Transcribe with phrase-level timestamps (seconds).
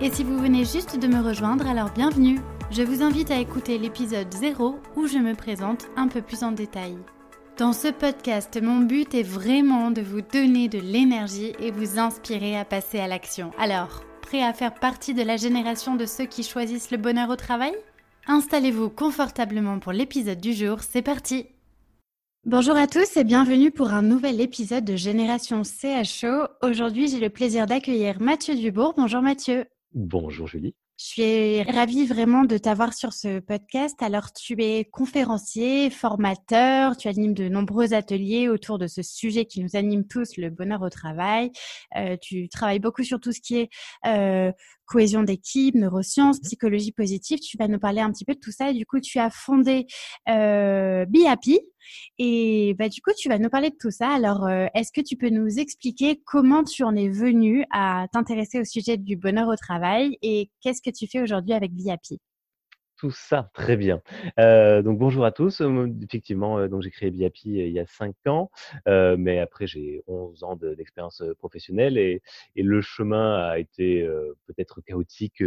[0.00, 2.38] Et si vous venez juste de me rejoindre, alors bienvenue
[2.70, 6.52] Je vous invite à écouter l'épisode 0 où je me présente un peu plus en
[6.52, 6.96] détail.
[7.56, 12.56] Dans ce podcast, mon but est vraiment de vous donner de l'énergie et vous inspirer
[12.56, 13.50] à passer à l'action.
[13.58, 17.36] Alors, prêt à faire partie de la génération de ceux qui choisissent le bonheur au
[17.36, 17.74] travail?
[18.28, 21.46] Installez-vous confortablement pour l'épisode du jour, c'est parti
[22.46, 26.46] Bonjour à tous et bienvenue pour un nouvel épisode de Génération CHO.
[26.62, 28.94] Aujourd'hui, j'ai le plaisir d'accueillir Mathieu Dubourg.
[28.96, 29.64] Bonjour Mathieu.
[29.92, 30.74] Bonjour Julie.
[31.00, 34.02] Je suis ravie vraiment de t'avoir sur ce podcast.
[34.02, 39.62] Alors, tu es conférencier, formateur, tu animes de nombreux ateliers autour de ce sujet qui
[39.62, 41.52] nous anime tous, le bonheur au travail.
[41.96, 43.70] Euh, tu travailles beaucoup sur tout ce qui est
[44.06, 44.50] euh,
[44.86, 47.38] cohésion d'équipe, neurosciences, psychologie positive.
[47.38, 48.70] Tu vas nous parler un petit peu de tout ça.
[48.70, 49.86] Et du coup, tu as fondé
[50.28, 51.60] euh, Be Happy.
[52.18, 54.08] Et bah, du coup, tu vas nous parler de tout ça.
[54.08, 58.60] Alors, euh, est-ce que tu peux nous expliquer comment tu en es venu à t'intéresser
[58.60, 62.20] au sujet du bonheur au travail et qu'est-ce que tu fais aujourd'hui avec Happy?
[62.96, 64.02] Tout ça, très bien.
[64.40, 65.62] Euh, donc bonjour à tous.
[66.02, 68.50] Effectivement, donc j'ai créé Biapi il y a cinq ans,
[68.86, 72.20] mais après j'ai 11 ans d'expérience professionnelle et,
[72.56, 74.04] le chemin a été
[74.46, 75.44] peut-être chaotique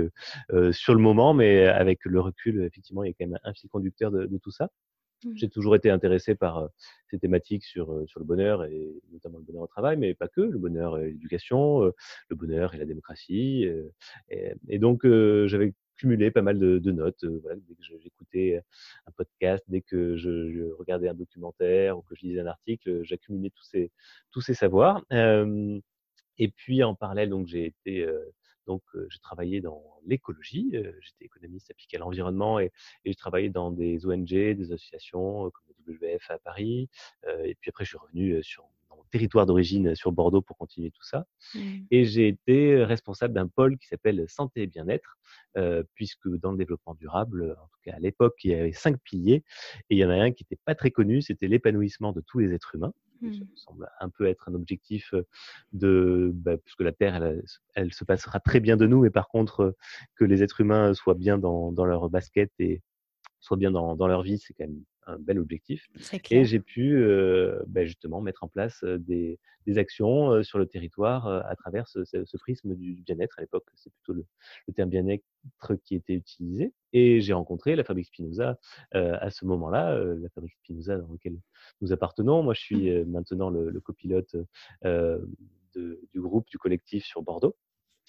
[0.72, 3.70] sur le moment, mais avec le recul, effectivement, il y a quand même un fil
[3.70, 4.70] conducteur de, tout ça.
[5.24, 5.32] Mmh.
[5.36, 6.70] J'ai toujours été intéressé par
[7.10, 10.42] ces thématiques sur, sur le bonheur et notamment le bonheur au travail, mais pas que,
[10.42, 13.68] le bonheur et l'éducation, le bonheur et la démocratie.
[14.30, 17.24] Et, et donc j'avais cumulé pas mal de, notes.
[17.24, 18.62] Euh, dès que j'écoutais
[19.06, 23.52] un podcast, dès que je, regardais un documentaire ou que je lisais un article, j'accumulais
[23.52, 23.92] tous ces,
[24.32, 25.06] tous ces savoirs.
[25.12, 28.08] et puis en parallèle, donc j'ai été
[28.68, 30.72] donc, j'ai travaillé dans l'écologie.
[30.74, 32.72] J'étais économiste appliqué à l'environnement et,
[33.06, 36.90] et j'ai travaillé dans des ONG, des associations comme le WWF à Paris.
[37.28, 38.70] et puis après, je suis revenu sur
[39.12, 41.28] territoire d'origine sur Bordeaux pour continuer tout ça.
[41.54, 41.60] Mmh.
[41.92, 45.18] Et j'ai été responsable d'un pôle qui s'appelle Santé et Bien-être,
[45.58, 48.98] euh, puisque dans le développement durable, en tout cas à l'époque, il y avait cinq
[49.04, 49.44] piliers,
[49.90, 52.40] et il y en a un qui n'était pas très connu, c'était l'épanouissement de tous
[52.40, 52.94] les êtres humains.
[53.22, 53.40] Ça mmh.
[53.40, 55.14] me semble un peu être un objectif
[55.74, 57.44] de, bah, puisque la Terre, elle,
[57.76, 59.76] elle, se passera très bien de nous, mais par contre,
[60.16, 62.82] que les êtres humains soient bien dans, dans leur basket et
[63.40, 65.88] soient bien dans, dans leur vie, c'est quand même un bel objectif.
[66.30, 71.28] Et j'ai pu euh, bah, justement mettre en place des, des actions sur le territoire
[71.28, 73.38] à travers ce, ce, prisme du, bien-être.
[73.38, 74.26] À l'époque, c'est plutôt le,
[74.68, 75.24] le terme bien-être
[75.84, 76.74] qui était utilisé.
[76.94, 78.60] Et j'ai rencontré la fabrique Spinoza
[78.92, 81.40] à ce moment-là, la fabrique Spinoza dans laquelle
[81.82, 82.44] nous appartenons.
[82.44, 83.06] Moi, je suis mmh.
[83.06, 84.36] maintenant le, le copilote
[84.84, 87.56] de, du groupe, du collectif sur Bordeaux.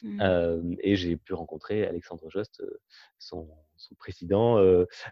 [0.02, 0.74] Mmh.
[0.80, 2.62] et j'ai pu rencontrer Alexandre Jost,
[3.18, 4.58] son, son président,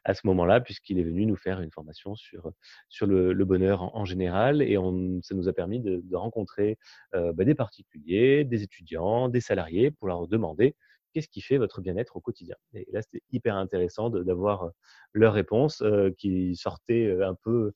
[0.05, 2.51] à ce moment-là, puisqu'il est venu nous faire une formation sur,
[2.89, 4.63] sur le, bonheur en, général.
[4.63, 6.77] Et on, ça nous a permis de, rencontrer
[7.13, 10.75] bah, des particuliers, des étudiants, des salariés, pour leur demander
[11.13, 12.57] qu'est-ce qui fait votre bien-être au quotidien.
[12.75, 14.71] Et là, c'était hyper intéressant d'avoir
[15.13, 15.83] leurs réponses
[16.19, 17.73] qui sortaient un peu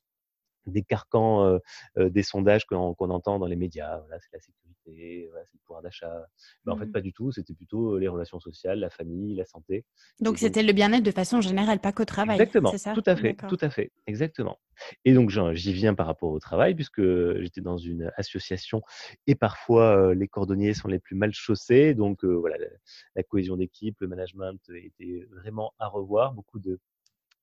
[0.67, 1.59] des carcans
[1.97, 3.99] des sondages qu'on entend dans les médias.
[4.01, 6.27] Voilà, c'est la sécurité, voilà, c'est le pouvoir d'achat.
[6.65, 6.93] Mais en fait, mmh.
[6.93, 7.33] pas du tout.
[7.33, 9.85] C'était plutôt les relations sociales, la famille, la santé.
[10.21, 12.41] Donc, c'était le bien-être de façon générale, pas qu'au travail.
[12.41, 12.77] Exactement.
[12.77, 12.93] Ça?
[12.93, 13.37] tout à fait.
[13.49, 13.93] Tout à fait.
[14.07, 14.59] Exactement.
[15.05, 17.03] Et donc, j'y viens par rapport au travail, puisque
[17.41, 18.83] j'étais dans une association
[19.27, 21.95] et parfois les cordonniers sont les plus mal chaussés.
[21.95, 22.67] Donc, voilà, la,
[23.15, 26.33] la cohésion d'équipe, le management était vraiment à revoir.
[26.33, 26.81] Beaucoup de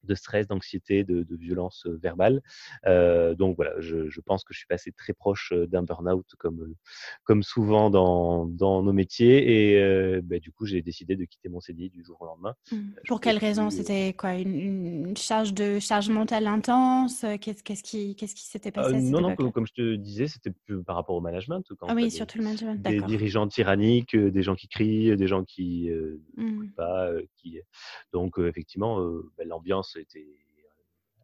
[0.03, 2.42] de stress, d'anxiété, de, de, violence verbale.
[2.86, 6.74] Euh, donc voilà, je, je, pense que je suis passé très proche d'un burn-out comme,
[7.24, 9.71] comme souvent dans, dans nos métiers.
[9.71, 12.56] Et euh, bah, du coup, j'ai décidé de quitter mon CDI du jour au lendemain.
[12.71, 12.77] Mmh.
[13.07, 13.69] Pour quelle raison?
[13.69, 14.36] C'était quoi?
[14.36, 19.51] Une, une, charge, de, charge mentale intense Qu'est-ce qui s'était passé euh, Non, non, comme,
[19.51, 21.63] comme, je te disais, c'était plus par rapport au management.
[21.80, 22.81] Quand ah oui, surtout le management.
[22.81, 25.89] Des dirigeants tyranniques, des gens qui crient, des gens qui
[26.38, 26.71] ne mmh.
[26.75, 27.09] pas.
[27.38, 27.59] qui...
[28.13, 29.00] Donc effectivement,
[29.38, 30.26] bah, l'ambiance était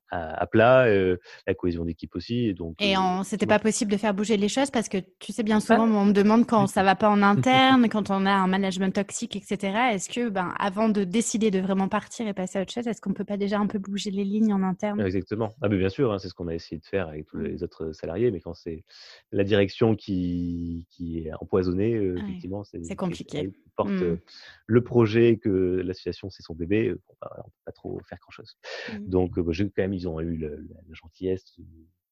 [0.10, 2.54] à, plat, euh, la cohésion d'équipe aussi.
[2.54, 5.44] Donc, et euh, c'était pas possible de faire bouger les choses parce que tu sais
[5.44, 8.48] bien souvent, on me demande quand ça va pas en interne, quand on a un
[8.48, 9.78] management toxique, etc.
[9.94, 13.02] Est-ce que, ben, avant de décider de vraiment partir et passer à autre chose, est-ce
[13.02, 15.02] qu'on peut pas déjà un peu bouger les lignes en interne?
[15.02, 15.54] Exactement.
[15.62, 17.44] Ah, mais bien sûr, hein, c'est ce qu'on a essayé de faire avec tous mmh.
[17.44, 18.84] les autres salariés, mais quand c'est
[19.32, 23.52] la direction qui, qui est empoisonnée, euh, effectivement, c'est compliqué.
[23.76, 24.18] Porte mmh.
[24.66, 25.50] le projet que
[25.86, 28.58] l'association c'est son bébé, bon, bah, on peut pas trop faire grand chose.
[28.92, 29.06] Mmh.
[29.08, 30.50] Donc, j'ai quand même ils ont eu la,
[30.92, 31.66] gentillesse de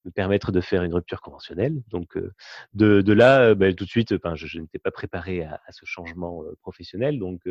[0.05, 1.81] me permettre de faire une rupture conventionnelle.
[1.89, 2.17] Donc,
[2.73, 7.19] de, de là, bah, tout de suite, je, n'étais pas préparé à, ce changement professionnel.
[7.19, 7.41] Donc,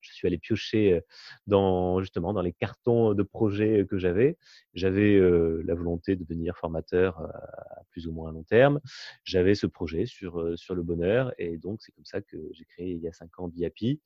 [0.00, 1.00] je suis allé piocher
[1.46, 4.36] dans justement dans les cartons de projets que j'avais.
[4.74, 5.18] J'avais
[5.64, 8.80] la volonté de devenir formateur à plus ou moins long terme.
[9.24, 12.92] J'avais ce projet sur sur le bonheur et donc c'est comme ça que j'ai créé
[12.92, 14.00] il y a cinq ans Biapi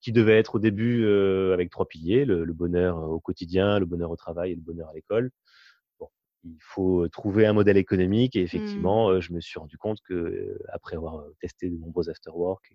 [0.00, 3.86] qui devait être au début euh, avec trois piliers, le, le, bonheur au quotidien, le
[3.86, 5.30] bonheur au travail et le bonheur à l'école.
[5.98, 6.08] Bon,
[6.44, 8.44] il faut trouver un modèle économique et mmh.
[8.44, 9.20] effectivement, mmh.
[9.20, 12.74] je me suis rendu compte que euh, après avoir testé de nombreux after-work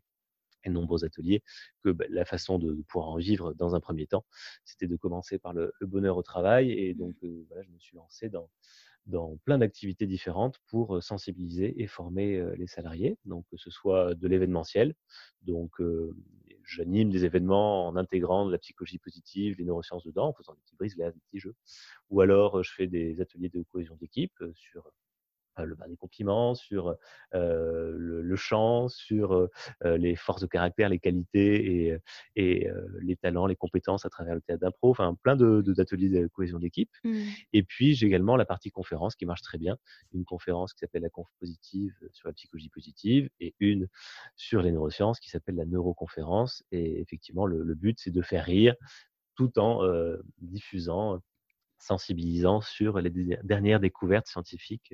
[0.64, 1.42] et de nombreux ateliers,
[1.84, 4.26] que bah, la façon de, pouvoir en vivre dans un premier temps,
[4.64, 7.16] c'était de commencer par le, le, bonheur au travail et donc
[7.48, 8.50] voilà, je me suis lancé dans
[9.06, 14.28] dans plein d'activités différentes pour sensibiliser et former les salariés, donc que ce soit de
[14.28, 14.96] l'événementiel,
[15.44, 15.80] donc
[16.66, 20.62] j'anime des événements en intégrant de la psychologie positive, les neurosciences dedans, en faisant des
[20.62, 21.56] petits brises, des petits jeux.
[22.10, 24.92] Ou alors, je fais des ateliers de cohésion d'équipe sur
[25.64, 26.96] le bain des compliments, sur
[27.34, 29.50] euh, le, le, chant, sur euh,
[29.98, 31.98] les forces de caractère, les qualités et,
[32.36, 36.10] et euh, les talents, les compétences à travers le théâtre d'impro, enfin plein de, d'ateliers
[36.10, 36.92] de, cohésion d'équipe.
[37.04, 37.22] Mmh.
[37.54, 39.78] Et puis j'ai également la partie conférence qui marche très bien,
[40.14, 43.88] une conférence qui s'appelle la conf positive sur la psychologie positive et une
[44.36, 46.64] sur les neurosciences qui s'appelle la neuroconférence.
[46.72, 48.76] Et effectivement, le, le but c'est de faire rire
[49.36, 49.82] tout en
[50.40, 51.22] diffusant
[51.86, 53.12] sensibilisant sur les
[53.44, 54.94] dernières découvertes scientifiques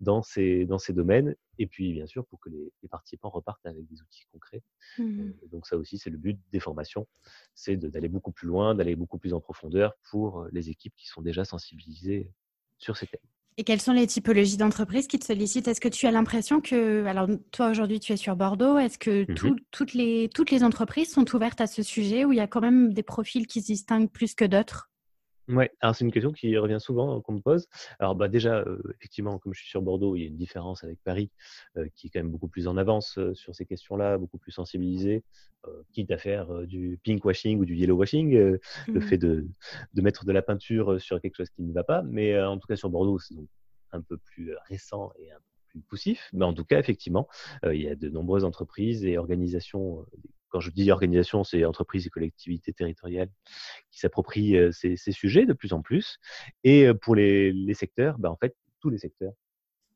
[0.00, 1.34] dans ces, dans ces domaines.
[1.58, 4.62] Et puis, bien sûr, pour que les, participants repartent avec des outils concrets.
[4.98, 7.06] Mmh donc ça aussi, c'est le but des formations,
[7.54, 11.22] c'est d'aller beaucoup plus loin, d'aller beaucoup plus en profondeur pour les équipes qui sont
[11.22, 12.32] déjà sensibilisées
[12.78, 13.20] sur ces thèmes.
[13.56, 15.66] Et quelles sont les typologies d'entreprises qui te sollicitent?
[15.66, 19.22] Est-ce que tu as l'impression que, alors toi aujourd'hui tu es sur Bordeaux, est-ce que
[19.22, 22.46] mmh toutes, les, toutes les entreprises sont ouvertes à ce sujet ou il y a
[22.46, 24.90] quand même des profils qui se distinguent plus que d'autres?
[25.48, 27.68] Ouais, alors c'est une question qui revient souvent euh, qu'on me pose.
[27.98, 30.84] Alors bah déjà, euh, effectivement, comme je suis sur Bordeaux, il y a une différence
[30.84, 31.30] avec Paris,
[31.78, 35.24] euh, qui est quand même beaucoup plus en avance sur ces questions-là, beaucoup plus sensibilisé,
[35.92, 39.46] quitte à faire du pink washing ou du yellow washing, le mmh fait de,
[39.94, 42.02] de mettre de la peinture sur quelque chose qui ne va pas.
[42.02, 43.34] Mais en tout cas sur Bordeaux, c'est
[43.92, 46.28] un peu plus récent et un peu plus poussif.
[46.32, 47.26] Mais en tout cas, effectivement,
[47.64, 50.04] il y a de nombreuses entreprises et organisations
[50.48, 53.30] quand je dis organisation, c'est entreprises et collectivités territoriales
[53.90, 56.18] qui s'approprient ces, ces, sujets de plus en plus.
[56.64, 59.32] Et pour les, les secteurs, ben en fait, tous les secteurs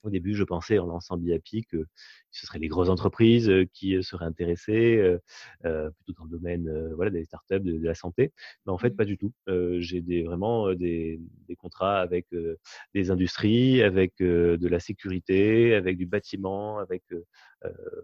[0.02, 1.86] au début, je pensais en lançant BIAPI que
[2.32, 5.18] ce seraient les grosses entreprises qui seraient intéressées,
[5.60, 8.32] plutôt dans le domaine voilà, des startups, de, de la santé.
[8.66, 8.96] Mais en fait, mmh.
[8.96, 9.32] pas du tout.
[9.78, 12.26] J'ai des, vraiment des, des, contrats avec
[12.94, 17.02] des industries, avec de la sécurité, avec du bâtiment, avec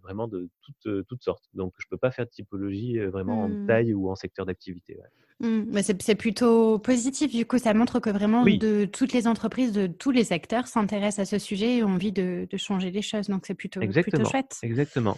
[0.03, 1.45] vraiment de toutes, toutes sortes.
[1.55, 3.67] Donc, je peux pas faire de typologie vraiment en mmh.
[3.67, 4.97] taille ou en secteur d'activité.
[4.97, 5.09] Ouais.
[5.41, 7.33] Mmh, c'est plutôt positif.
[7.33, 11.21] Du coup, ça montre que vraiment de toutes les entreprises de tous les secteurs s'intéressent
[11.21, 13.29] à ce sujet et ont envie de, de changer les choses.
[13.29, 14.57] Donc, c'est plutôt, plutôt chouette.
[14.63, 15.17] Exactement.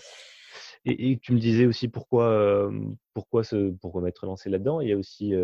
[0.86, 2.70] Et, et, tu me disais aussi pourquoi,
[3.12, 4.80] pourquoi, se, pourquoi m'être lancé là-dedans.
[4.80, 5.34] Il y a aussi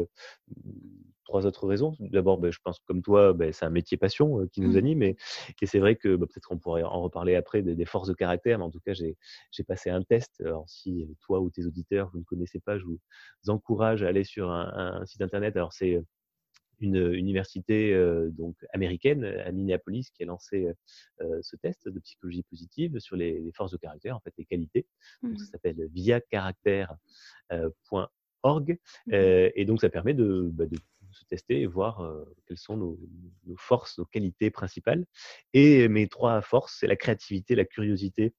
[1.27, 1.95] trois autres raisons.
[2.01, 4.79] D'abord, ben, je pense comme toi, ben, c'est un métier passion euh, qui nous mmh.
[4.79, 5.17] anime et,
[5.61, 8.15] et c'est vrai que ben, peut-être qu'on pourrait en reparler après des, des, forces de
[8.15, 9.17] caractère, mais en tout cas, j'ai
[9.65, 10.41] passé un test.
[10.41, 13.01] Alors, si toi ou tes auditeurs, vous ne connaissez pas, je vous
[13.49, 15.57] encourage à aller sur un, un site internet.
[15.57, 16.03] Alors, c'est
[16.81, 20.69] une université euh, donc américaine à Minneapolis qui a lancé
[21.21, 24.45] euh, ce test de psychologie positive sur les, les, forces de caractère, en fait les
[24.45, 24.87] qualités.
[25.23, 25.39] Donc, mmh.
[25.39, 29.13] ça s'appelle via caractère.org mmh.
[29.13, 30.77] et donc ça permet de, bah, de
[31.17, 32.09] se tester et voir
[32.47, 32.99] quelles sont nos,
[33.57, 35.05] forces, nos qualités principales.
[35.53, 38.35] Et mes trois forces, c'est la créativité, la curiosité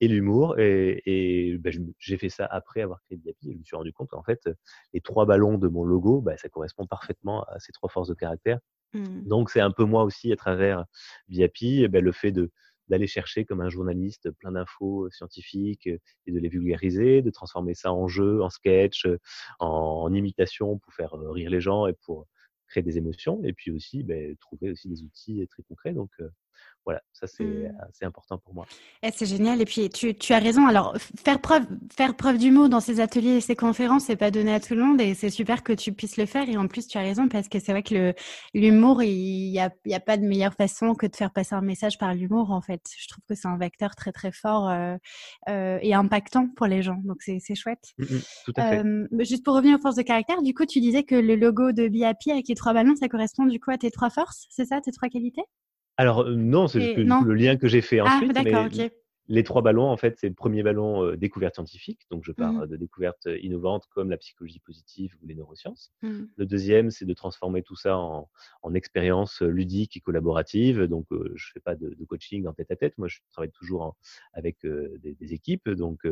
[0.00, 0.58] et l'humour.
[0.58, 3.50] Et, bah, j'ai fait ça après avoir créé Biapi.
[3.50, 4.48] Et je me suis rendu compte qu'en fait,
[4.92, 8.14] les trois ballons de mon logo, bah, ça correspond parfaitement à ces trois forces de
[8.14, 8.58] caractère.
[8.94, 9.26] Mmh.
[9.26, 10.84] Donc, c'est un peu moi aussi, à travers
[11.28, 12.50] Biapi, bah, le fait de
[12.88, 17.92] d'aller chercher comme un journaliste plein d'infos scientifiques et de les vulgariser, de transformer ça
[17.92, 19.06] en jeu, en sketch,
[19.58, 22.26] en, imitation pour faire rire les gens et pour
[22.66, 25.92] créer des émotions, et puis aussi ben, trouver aussi des outils très concrets.
[25.92, 26.10] Donc,
[26.84, 28.04] voilà, ça c'est mmh.
[28.04, 28.66] important pour moi.
[29.02, 29.60] Et c'est génial.
[29.60, 30.66] Et puis tu, tu, as raison.
[30.66, 31.64] Alors faire preuve,
[31.96, 34.82] faire preuve d'humour dans ces ateliers et ces conférences, c'est pas donné à tout le
[34.82, 36.48] monde et c'est super que tu puisses le faire.
[36.48, 38.14] Et en plus, tu as raison parce que c'est vrai que
[38.52, 41.60] l'humour, il n'y a, y a pas de meilleure façon que de faire passer un
[41.60, 42.50] message par l'humour.
[42.50, 44.96] En fait, je trouve que c'est un vecteur très très fort euh,
[45.48, 47.00] euh, et impactant pour les gens.
[47.04, 47.92] Donc c'est chouette.
[47.98, 48.84] Mmh, mmh, tout à fait.
[48.84, 51.70] Euh, juste pour revenir aux forces de caractère, du coup, tu disais que le logo
[51.70, 54.64] de BIAPI avec les trois ballons, ça correspond du coup à tes trois forces, c'est
[54.64, 55.42] ça, tes trois qualités?
[55.96, 58.32] Alors non, c'est juste le lien que j'ai fait ah, ensuite.
[58.42, 58.90] mais
[59.28, 62.66] Les trois ballons, en fait, c'est le premier ballon découverte scientifique, donc je parle mmh.
[62.68, 65.92] de découvertes innovantes comme la psychologie positive ou les neurosciences.
[66.02, 66.24] Mmh.
[66.36, 68.28] Le deuxième, c'est de transformer tout ça en,
[68.62, 70.82] en expérience ludique et collaborative.
[70.84, 73.96] Donc je fais pas de, coaching en tête à tête, moi je travaille toujours
[74.32, 76.06] avec des, équipes, donc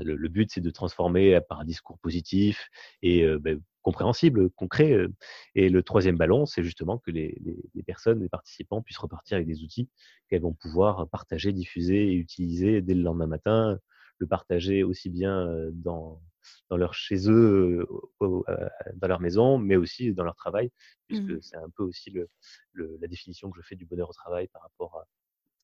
[0.00, 2.68] le, but, c'est de transformer par un discours positif
[3.02, 5.06] et ben, compréhensible, concret.
[5.54, 7.40] Et le troisième ballon, c'est justement que les,
[7.86, 9.88] personnes, les participants puissent repartir avec des outils
[10.28, 13.78] qu'elles vont pouvoir partager, diffuser et utiliser dès le lendemain matin,
[14.18, 16.20] le partager aussi bien dans,
[16.68, 17.86] dans leur chez eux,
[18.20, 20.70] dans leur maison, mais aussi dans leur travail,
[21.06, 21.42] puisque mmh.
[21.42, 22.28] c'est un peu aussi le,
[22.74, 25.06] la définition que je fais du bonheur au travail par rapport à,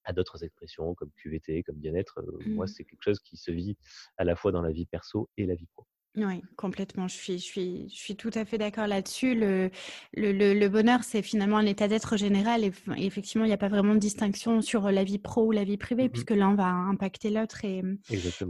[0.04, 2.22] à d'autres expressions comme QVT, comme bien-être.
[2.46, 2.68] Moi, mmh.
[2.68, 3.76] c'est quelque chose qui se vit
[4.16, 5.86] à la fois dans la vie perso et la vie pro.
[6.16, 7.08] Oui, complètement.
[7.08, 9.34] Je suis, je suis, je suis tout à fait d'accord là-dessus.
[9.34, 9.70] Le,
[10.14, 12.62] le, le, bonheur, c'est finalement un état d'être général.
[12.62, 15.64] Et, effectivement, il n'y a pas vraiment de distinction sur la vie pro ou la
[15.64, 17.64] vie privée, mmh puisque l'un va impacter l'autre.
[17.64, 17.82] Et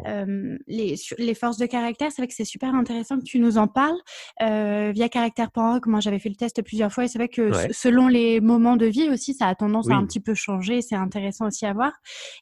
[0.06, 3.56] euh, les, les forces de caractère, c'est vrai que c'est super intéressant que tu nous
[3.56, 3.96] en parles.
[4.42, 7.04] Euh, via caractère.org, moi, j'avais fait le test plusieurs fois.
[7.04, 10.04] Et c'est vrai que selon les moments de vie aussi, ça a tendance à un
[10.04, 10.82] petit peu changer.
[10.82, 11.92] C'est intéressant aussi à voir.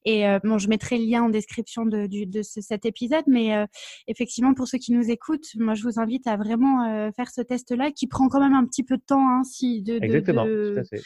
[0.04, 3.24] Et euh, bon, je mettrai le lien en description de, du, de cet épisode.
[3.28, 3.66] Mais euh,
[4.08, 7.40] effectivement, pour ceux qui nous écoute, moi je vous invite à vraiment euh, faire ce
[7.40, 10.78] test-là qui prend quand même un petit peu de temps hein, si de, Exactement, tout
[10.78, 11.02] à fait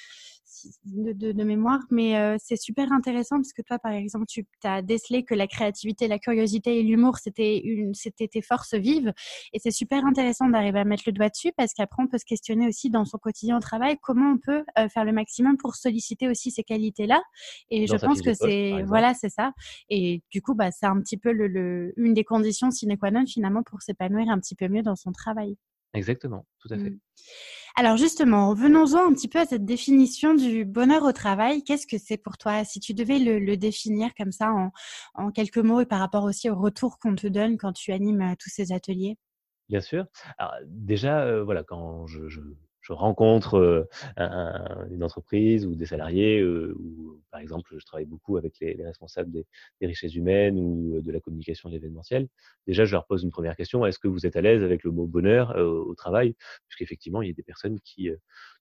[0.84, 5.24] de, mémoire, mais euh, c'est super intéressant parce que toi, par exemple, tu as décelé
[5.24, 9.12] que la créativité, la curiosité et l'humour, c'était une, c'était tes forces vives,
[9.52, 12.24] et c'est super intéressant d'arriver à mettre le doigt dessus parce qu'après, on peut se
[12.24, 15.74] questionner aussi dans son quotidien au travail comment on peut euh, faire le maximum pour
[15.74, 17.22] solliciter aussi ces qualités-là.
[17.70, 19.52] Et je pense que c'est, voilà, c'est ça.
[19.88, 23.26] Et du coup, bah, c'est un petit peu le, une des conditions sine qua non
[23.26, 25.56] finalement pour s'épanouir un petit peu mieux dans son travail.
[25.94, 26.90] Exactement, tout à fait.
[26.90, 26.98] Mmh.
[27.78, 31.62] Alors justement, venons-en un petit peu à cette définition du bonheur au travail.
[31.62, 32.64] Qu'est-ce que c'est pour toi?
[32.64, 34.50] Si tu devais le, définir comme ça
[35.14, 38.22] en, quelques mots et par rapport aussi au retour qu'on te donne quand tu animes
[38.22, 39.18] euh, tous ces ateliers?
[39.68, 40.06] Bien sûr.
[40.38, 42.40] Alors, déjà, euh, voilà, quand je, je
[42.92, 49.30] rencontre une entreprise ou des salariés, ou par exemple, je travaille beaucoup avec les, responsables
[49.30, 49.46] des,
[49.86, 52.28] richesses humaines ou de la communication de l'événementiel.
[52.66, 54.90] Déjà, je leur pose une première question est-ce que vous êtes à l'aise avec le
[54.90, 56.34] mot bonheur au travail?
[56.68, 58.10] Puisqu'effectivement, il y a des personnes qui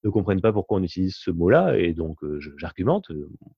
[0.03, 2.17] ne comprennent pas pourquoi on utilise ce mot-là, et donc
[2.57, 3.11] j'argumente.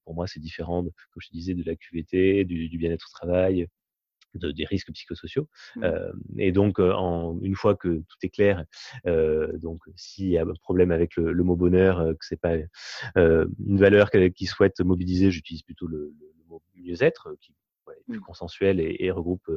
[0.04, 3.68] Pour moi, c'est différent, comme je disais, de la QVT, du, du bien-être au travail,
[4.38, 5.48] de, des risques psychosociaux.
[5.75, 5.84] Mmh.
[5.84, 8.65] Euh, et donc, euh, en, une fois que tout est clair,
[9.06, 12.56] euh, donc s'il y a un problème avec le, le mot bonheur, que c'est pas
[13.15, 17.56] une valeur qui souhaite mobiliser, j'utilise plutôt le, le, mot mieux-être, qui est
[18.08, 18.22] plus mmh.
[18.22, 19.50] consensuel et, et regroupe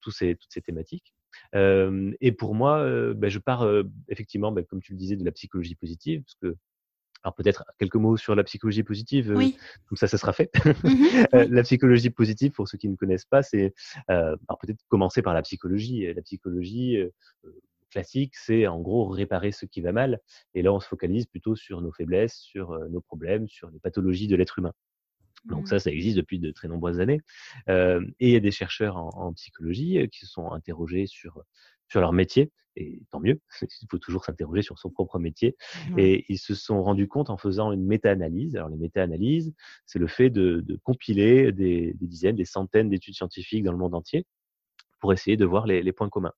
[0.00, 1.14] tous ces, toutes ces thématiques.
[1.54, 3.66] Euh, et pour moi, euh, ben, je pars
[4.08, 6.56] effectivement, ben, comme tu le disais, de la psychologie positive, parce que
[7.22, 9.56] alors peut-être quelques mots sur la psychologie positive, oui.
[9.86, 10.50] comme ça, ça sera fait.
[10.64, 10.90] Mmh
[11.50, 13.74] la psychologie positive, pour ceux qui ne connaissent pas, c'est
[14.10, 16.12] euh, alors peut-être commencer par la psychologie.
[16.14, 17.10] La psychologie euh,
[17.90, 20.20] classique, c'est en gros réparer ce qui va mal.
[20.54, 23.80] Et là, on se focalise plutôt sur nos faiblesses, sur euh, nos problèmes, sur les
[23.80, 24.72] pathologies de l'être humain.
[25.46, 25.80] Donc ça, mmh.
[25.80, 27.20] ça existe depuis de très nombreuses années.
[27.68, 31.42] Euh, et il y a des chercheurs en, en psychologie qui se sont interrogés sur
[31.90, 35.56] sur leur métier, et tant mieux, il faut toujours s'interroger sur son propre métier.
[35.98, 38.56] Et ils se sont rendus compte en faisant une méta-analyse.
[38.56, 39.52] Alors les méta-analyses,
[39.86, 43.78] c'est le fait de, de compiler des, des, dizaines, des centaines d'études scientifiques dans le
[43.78, 44.24] monde entier
[45.00, 46.34] pour essayer de voir les, les points communs.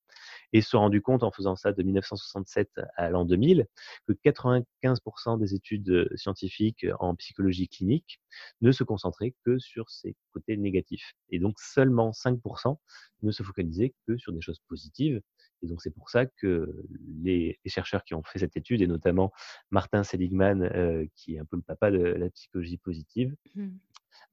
[0.52, 3.66] et se sont rendus compte en faisant ça de 1967 à l'an 2000
[4.06, 8.20] que 95% des études scientifiques en psychologie clinique
[8.60, 11.14] ne se concentraient que sur ces côtés négatifs.
[11.30, 12.76] Et donc seulement 5%
[13.22, 15.20] ne se focalisaient que sur des choses positives.
[15.62, 16.84] Et donc c'est pour ça que
[17.22, 19.32] les, chercheurs qui ont fait cette étude, et notamment
[19.70, 23.68] Martin Seligman, euh, qui est un peu le papa de la psychologie positive, mmh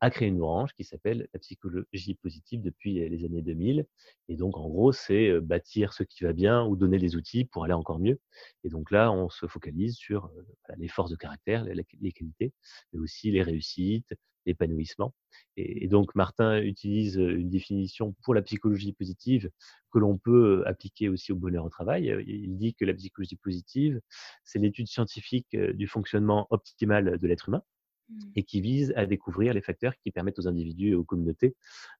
[0.02, 3.86] a créé une branche qui s'appelle la psychologie positive depuis les années 2000.
[4.30, 7.66] Et donc, en gros, c'est bâtir ce qui va bien ou donner des outils pour
[7.66, 8.20] aller encore mieux.
[8.64, 10.32] Et donc là, on se focalise sur
[10.78, 12.54] les forces de caractère, les, qualités,
[12.94, 14.14] mais aussi les réussites,
[14.46, 15.14] l'épanouissement.
[15.58, 19.50] Et, donc, Martin utilise une définition pour la psychologie positive
[19.92, 22.14] que l'on peut appliquer aussi au bonheur au travail.
[22.28, 24.00] Il dit que la psychologie positive,
[24.44, 27.64] c'est l'étude scientifique du fonctionnement optimal de l'être humain.
[28.10, 28.32] Mmh.
[28.38, 31.56] et qui vise à découvrir les facteurs qui permettent aux individus et aux communautés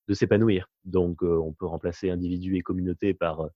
[0.08, 0.68] de s'épanouir.
[0.84, 3.48] Donc, on peut remplacer individus et communautés par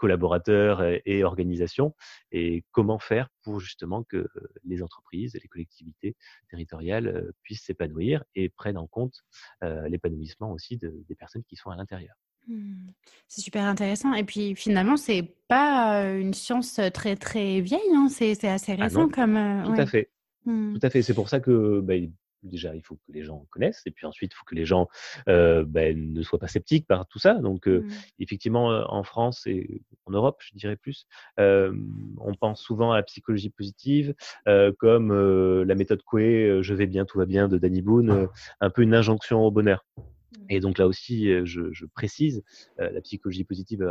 [0.00, 1.94] collaborateurs et, organisations.
[2.32, 4.26] Et comment faire pour justement que
[4.64, 6.16] les entreprises et les collectivités
[6.48, 9.24] territoriales puissent s'épanouir et prennent en compte
[9.62, 12.14] l'épanouissement aussi des personnes qui sont à l'intérieur.
[12.48, 12.90] Mmh.
[13.28, 14.14] C'est super intéressant.
[14.14, 18.08] Et puis finalement, c'est pas une science très très vieille, hein.
[18.08, 19.38] c'est assez ah récent comme.
[19.66, 20.10] Tout à fait.
[20.46, 20.78] Mmh.
[20.78, 21.02] Tout à fait.
[21.02, 21.94] C'est pour ça que bah,
[22.42, 24.88] déjà, il faut que les gens connaissent, et puis ensuite, il faut que les gens
[25.28, 27.34] euh, ne soient pas sceptiques par tout ça.
[27.34, 27.90] Donc, euh, mmh.
[28.20, 31.06] effectivement, en France et en Europe, je dirais plus,
[31.38, 31.72] euh,
[32.18, 34.14] on pense souvent à la psychologie positive
[34.78, 35.12] comme
[35.62, 38.28] la méthode Coué, je vais bien, tout va bien de Danny Boone,
[38.60, 39.84] un peu une injonction au bonheur.
[40.48, 42.42] Et donc là aussi, je, je précise,
[42.78, 43.86] la psychologie positive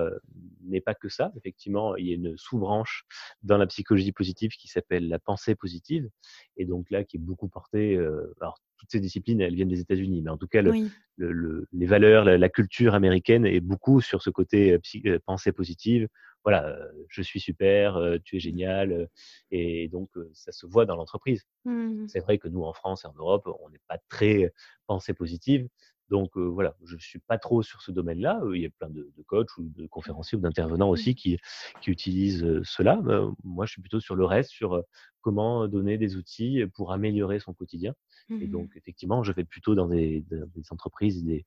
[0.64, 1.32] n'est pas que ça.
[1.38, 3.06] Effectivement, il y a une sous-branche
[3.44, 6.10] dans la psychologie positive qui s'appelle la pensée positive,
[6.58, 7.98] et donc là qui est beaucoup portée.
[8.40, 10.72] alors toutes ces disciplines, elles viennent des États-Unis, mais en tout cas, le,
[11.18, 14.78] le, les valeurs, la, culture américaine est beaucoup sur ce côté
[15.26, 16.08] pensée positive.
[16.46, 16.80] Voilà,
[17.10, 19.10] je suis super, tu es génial,
[19.52, 21.44] et donc ça se voit dans l'entreprise.
[21.66, 24.54] Mmh C'est vrai que nous, en France et en Europe, on n'est pas très
[24.88, 25.68] pensée positive.
[26.10, 28.42] Donc voilà, je ne suis pas trop sur ce domaine-là.
[28.54, 31.38] Il y a plein de, de coachs ou de conférenciers ou d'intervenants aussi qui,
[31.82, 33.02] qui utilisent cela.
[33.44, 34.84] moi, je suis plutôt sur le reste, sur
[35.22, 37.94] comment donner des outils pour améliorer son quotidien.
[38.30, 41.46] Et mmh donc, effectivement, je vais plutôt dans des, des entreprises, des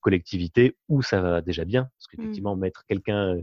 [0.00, 1.82] collectivités où ça va déjà bien.
[1.82, 2.16] Parce mmh.
[2.16, 3.36] qu'effectivement, mettre quelqu'un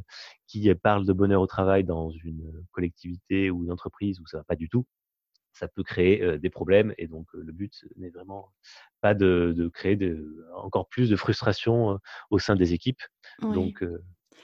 [0.47, 4.43] qui parle de bonheur au travail dans une collectivité ou une entreprise où ça va
[4.43, 4.85] pas du tout,
[5.57, 6.93] ça peut créer des problèmes.
[6.97, 8.49] Et donc, le but n'est vraiment
[9.01, 9.97] pas de, créer
[10.55, 11.99] encore plus de frustration
[12.29, 13.01] au sein des équipes.
[13.41, 13.83] Donc,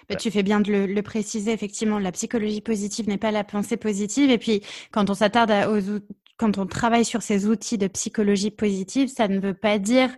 [0.09, 3.77] bah, tu fais bien de le, préciser, effectivement, la psychologie positive n'est pas la pensée
[3.77, 4.29] positive.
[4.29, 5.99] Et puis, quand on s'attarde aux,
[6.43, 10.09] quand on travaille sur ces outils de psychologie positive, ça ne veut pas dire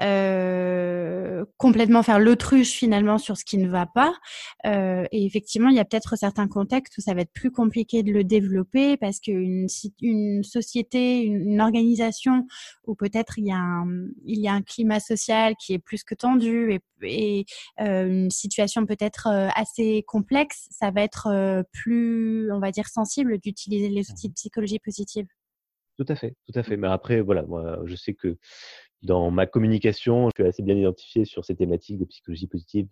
[0.00, 4.14] euh, complètement faire l'autruche finalement sur ce qui ne va pas.
[4.64, 8.02] Euh, et effectivement, il y a peut-être certains contextes où ça va être plus compliqué
[8.02, 9.66] de le développer parce qu'une
[10.00, 12.46] une société, une, organisation
[12.86, 17.44] où peut-être il y a un, climat social qui est plus que tendu et,
[17.82, 23.90] euh, une situation peut-être assez complexe, ça va être plus, on va dire, sensible d'utiliser
[23.90, 25.26] les outils de psychologie positive.
[25.98, 26.76] Tout à fait, tout à fait.
[26.76, 28.36] Mais après, voilà, moi, je sais que
[29.02, 32.88] dans ma communication, je suis assez bien identifié sur ces thématiques de psychologie positive,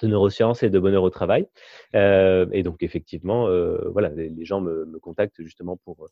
[0.00, 1.48] de neurosciences et de bonheur au travail.
[1.94, 6.08] Euh, et donc, effectivement, euh, voilà, les, gens me, me, contactent justement pour,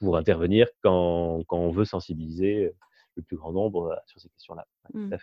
[0.00, 2.72] pour intervenir quand, quand on veut sensibiliser
[3.16, 4.66] le plus grand nombre euh, sur ces questions-là.
[4.94, 5.14] Mmh.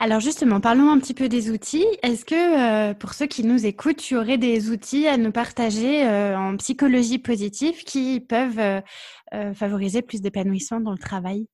[0.00, 1.86] Alors justement, parlons un petit peu des outils.
[2.02, 6.06] Est-ce que euh, pour ceux qui nous écoutent, tu aurais des outils à nous partager
[6.06, 8.82] euh, en psychologie positive qui peuvent
[9.54, 11.48] favoriser plus d'épanouissement dans le travail?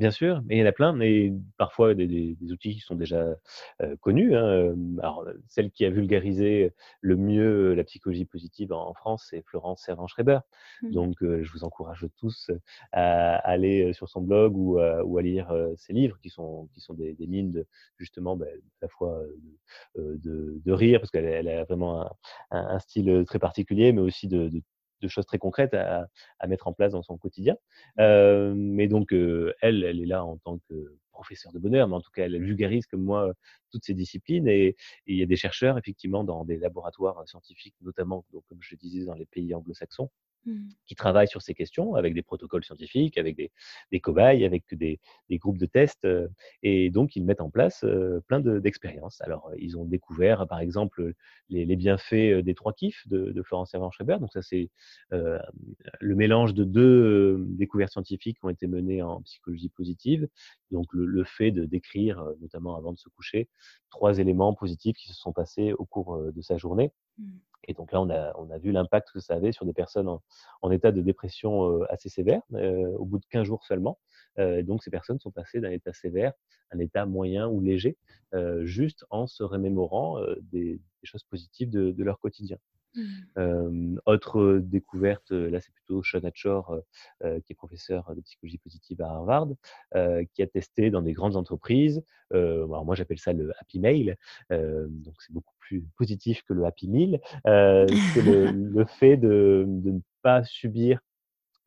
[0.00, 2.80] Bien sûr, mais il y en a plein, mais parfois des, des, des outils qui
[2.80, 3.36] sont déjà
[3.82, 4.34] euh, connus.
[4.34, 4.74] Hein.
[5.02, 10.38] Alors, celle qui a vulgarisé le mieux la psychologie positive en, France, c'est Florence Servan-Schreiber.
[10.80, 10.90] Mmh.
[10.92, 12.50] Donc, euh, je vous encourage tous
[12.92, 16.94] à aller sur son blog ou, ou à lire ses livres, qui sont, qui sont
[16.94, 17.66] des, des mines de,
[17.98, 19.22] justement bah, à la fois
[19.96, 22.10] de, de, rire, parce qu'elle a vraiment un,
[22.50, 24.50] un, style très particulier, mais aussi de,
[25.00, 26.06] de choses très concrètes à,
[26.38, 27.54] à, mettre en place dans son quotidien.
[27.54, 28.00] Mmh.
[28.00, 31.96] Euh, mais donc, euh, elle, elle est là en tant que professeur de bonheur, mais
[31.96, 33.32] en tout cas, elle vulgarise comme moi
[33.70, 34.48] toutes ces disciplines.
[34.48, 38.74] Et, il y a des chercheurs, effectivement, dans des laboratoires scientifiques, notamment, donc, comme je
[38.74, 40.10] le disais, dans les pays anglo-saxons,
[40.46, 40.70] Mmh.
[40.86, 44.98] qui travaillent sur ces questions avec des protocoles scientifiques, avec des, cobayes, avec des,
[45.32, 46.06] groupes de tests.
[46.06, 46.28] Euh,
[46.62, 49.20] et donc, ils mettent en place euh, plein d'expériences.
[49.20, 51.12] Alors, ils ont découvert, par exemple,
[51.50, 54.16] les, bienfaits des trois kiffs de, Florence Servan-Schreiber.
[54.18, 54.70] Donc, ça, c'est
[55.12, 55.38] euh,
[56.00, 60.26] le mélange de deux découvertes scientifiques qui ont été menées en psychologie positive.
[60.70, 63.50] Donc, le, fait de décrire, notamment avant de se coucher,
[63.90, 66.92] trois éléments positifs qui se sont passés au cours de sa journée.
[67.20, 67.38] Mmh.
[67.64, 70.08] Et donc là, on a, vu l'impact que ça avait sur des personnes
[70.62, 73.98] en, état de dépression assez sévère, au bout de 15 jours seulement.
[74.38, 76.32] donc ces personnes sont passées d'un état sévère
[76.70, 77.96] à un état moyen ou léger,
[78.62, 80.18] juste en se remémorant
[80.50, 82.56] des, choses positives de leur quotidien.
[82.94, 83.98] Mmh.
[84.06, 86.76] autre découverte, là c'est plutôt Shona Chor,
[87.20, 89.48] qui est professeur de psychologie positive à Harvard,
[90.32, 92.02] qui a testé dans des grandes entreprises.
[92.32, 94.16] alors moi j'appelle ça le happy mail,
[94.50, 97.20] donc c'est beaucoup plus positif que le happy meal.
[97.44, 101.00] c'est le, fait de, de, ne pas subir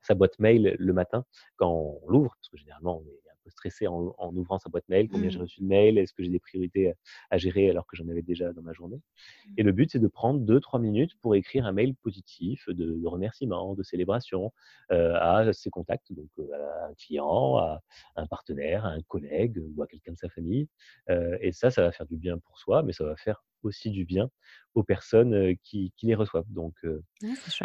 [0.02, 4.14] sa boîte mail le matin quand on l'ouvre, parce que généralement on est stressé en,
[4.36, 5.42] ouvrant sa boîte mail, combien j'ai mmh.
[5.42, 6.94] reçu de mails, est-ce que j'ai des priorités
[7.30, 8.98] à, gérer alors que j'en avais déjà dans ma journée?
[8.98, 9.54] Mmh.
[9.58, 13.76] Et le but, c'est de prendre 2-3 minutes pour écrire un mail positif de, remerciement,
[13.76, 14.54] de célébration
[14.92, 17.82] euh, à ses contacts, donc euh, à un client, à
[18.16, 20.68] un partenaire, à un collègue ou à quelqu'un de sa famille.
[21.10, 23.92] Euh, et ça, ça va faire du bien pour soi, mais ça va faire aussi
[23.92, 24.30] du bien
[24.74, 26.50] aux personnes qui, les reçoivent.
[26.50, 26.76] Donc,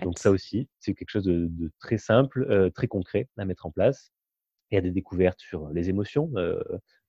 [0.02, 3.72] donc ça aussi, c'est quelque chose de, de très simple, très concret à mettre en
[3.72, 4.12] place.
[4.70, 6.30] Il y a des découvertes sur les émotions.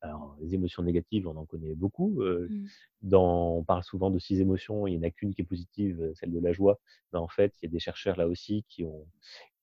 [0.01, 2.21] alors, les émotions négatives, on en connaît beaucoup.
[2.21, 2.67] Mmh.
[3.01, 6.11] Dans, on parle souvent de six émotions, il n'y en a qu'une qui est positive,
[6.15, 6.79] celle de la joie.
[7.11, 9.05] Mais en fait, il y a des chercheurs là aussi qui ont,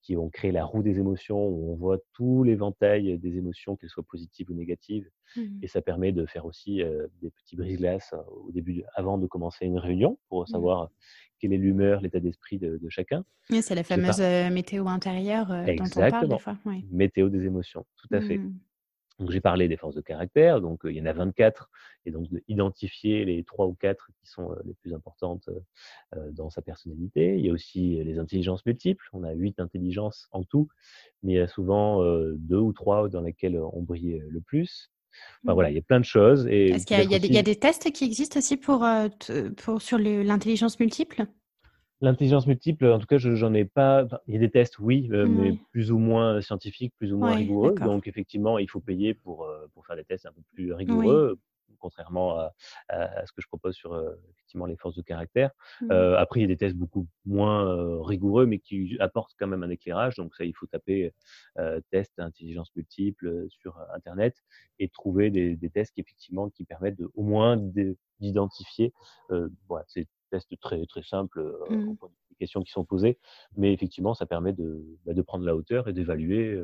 [0.06, 3.90] qui ont créé la roue des émotions, où on voit tout l'éventail des émotions, qu'elles
[3.90, 5.10] soient positives ou négatives.
[5.36, 5.40] Mmh.
[5.62, 6.80] Et ça permet de faire aussi
[7.20, 10.46] des petits brises-glaces au début, avant de commencer une réunion, pour mmh.
[10.46, 10.90] savoir
[11.40, 13.24] quelle est l'humeur, l'état d'esprit de, chacun.
[13.50, 14.20] Oui, c'est la fameuse
[14.52, 16.56] météo intérieure euh, dont on parle des fois.
[16.92, 18.40] Météo des émotions, tout à fait.
[19.18, 21.70] Donc j'ai parlé des forces de caractère, donc il y en a 24,
[22.04, 25.48] et donc d'identifier les trois ou quatre qui sont les plus importantes
[26.32, 27.36] dans sa personnalité.
[27.38, 30.68] Il y a aussi les intelligences multiples, on a huit intelligences en tout,
[31.22, 34.90] mais il y a souvent deux ou trois dans lesquelles on brille le plus.
[35.44, 35.72] Enfin, voilà, mmh.
[35.72, 36.46] il y a plein de choses.
[36.46, 38.86] Est-ce qu'il y, a des tests qui existent aussi pour,
[39.56, 41.26] pour sur l'intelligence multiple?
[42.02, 44.06] L'intelligence multiple, en tout cas, je n'en ai pas.
[44.26, 47.34] il y a des tests, oui, euh, mais plus ou moins scientifiques, plus ou moins
[47.34, 47.74] rigoureux.
[47.74, 51.38] Donc, effectivement, il faut payer pour, euh, pour faire des tests un peu plus rigoureux,
[51.78, 52.38] contrairement
[52.88, 55.52] à, ce que je propose sur euh, effectivement les forces de caractère.
[55.80, 55.90] Mmh.
[55.90, 59.70] après, il y a des tests beaucoup moins rigoureux, mais qui apportent quand même un
[59.70, 60.16] éclairage.
[60.16, 61.14] Donc, ça, il faut taper
[61.90, 64.36] test intelligence multiple sur Internet
[64.78, 67.56] et trouver des, tests qui, effectivement, qui permettent de, au moins
[68.20, 68.92] d'identifier.
[69.66, 71.94] voilà, c'est tests très, très simples, mmh.
[72.30, 73.18] des questions qui sont posées,
[73.56, 76.62] mais effectivement, ça permet de, bah, de prendre la hauteur et d'évaluer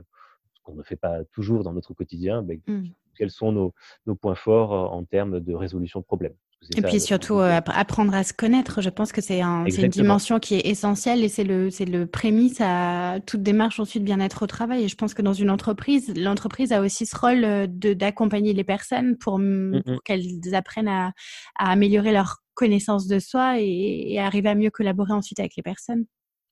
[0.55, 2.85] ce qu'on ne fait pas toujours dans notre quotidien, mmh.
[3.17, 3.75] quels sont nos,
[4.07, 6.35] nos, points forts en termes de résolution de problèmes.
[6.77, 10.55] Et puis surtout apprendre à se connaître, je pense que c'est un, une dimension qui
[10.55, 14.85] est essentielle et c'est le, le prémisse à toute démarche ensuite bien-être au travail.
[14.85, 19.17] Et je pense que dans une entreprise, l'entreprise a aussi ce rôle d'accompagner les personnes
[19.17, 21.13] pour, mmh qu'elles apprennent à,
[21.59, 26.07] à, améliorer leur connaissance de soi et, arriver à mieux collaborer ensuite avec les personnes.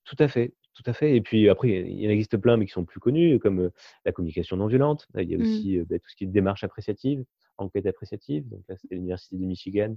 [0.05, 1.15] Tout à fait, tout à fait.
[1.15, 3.71] Et puis après, il y en existe plein, mais qui sont plus connus, comme
[4.05, 5.07] la communication non violente.
[5.17, 5.41] Il y a mmh.
[5.41, 7.23] aussi bah, tout ce qui est démarche appréciative,
[7.57, 8.47] enquête appréciative.
[8.49, 9.95] Donc là, c'était l'université de Michigan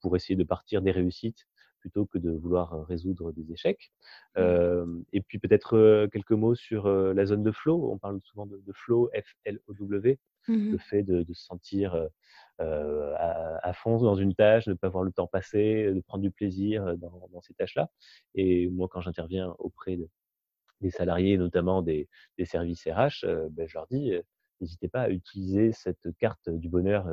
[0.00, 1.46] pour essayer de partir des réussites
[1.80, 3.90] plutôt que de vouloir résoudre des échecs.
[4.36, 5.02] Mmh.
[5.12, 7.90] et puis peut-être quelques mots sur la zone de flow.
[7.90, 12.08] On parle souvent de, flow, F-L-O-W, le fait de, se sentir
[12.58, 16.30] à, fond dans une tâche, de ne pas voir le temps passer, de prendre du
[16.30, 17.90] plaisir dans, ces tâches-là.
[18.34, 19.98] Et moi, quand j'interviens auprès
[20.80, 22.08] des salariés, notamment des,
[22.44, 24.12] services RH, ben, je leur dis,
[24.60, 27.08] n'hésitez pas à utiliser cette carte du bonheur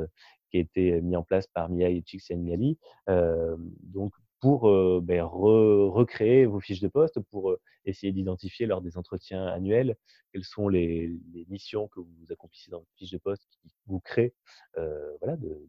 [0.50, 2.78] qui a été mise en place par Mia Csikszentmihalyi.
[3.08, 4.70] donc, pour
[5.02, 9.96] ben, recréer vos fiches de poste, pour essayer d'identifier lors des entretiens annuels
[10.32, 11.12] quelles sont les,
[11.50, 14.34] missions que vous accomplissez dans votre fiche de poste qui vous créent
[14.76, 15.68] voilà, de,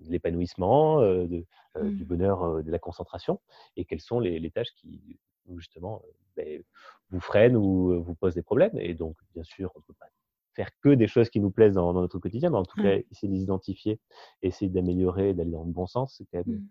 [0.00, 1.44] l'épanouissement, du
[1.76, 2.04] mmh.
[2.04, 3.40] bonheur, de la concentration,
[3.76, 5.18] et quelles sont les, tâches qui
[5.56, 6.02] justement
[6.36, 6.62] ben,
[7.10, 8.78] vous freinent ou vous posent des problèmes.
[8.78, 10.08] Et donc, bien sûr, on ne peut pas
[10.54, 13.28] faire que des choses qui nous plaisent dans, notre quotidien, mais en tout cas, essayer
[13.28, 14.00] de les identifier,
[14.42, 16.68] essayer d'améliorer, d'aller dans le bon sens, c'est quand même mmh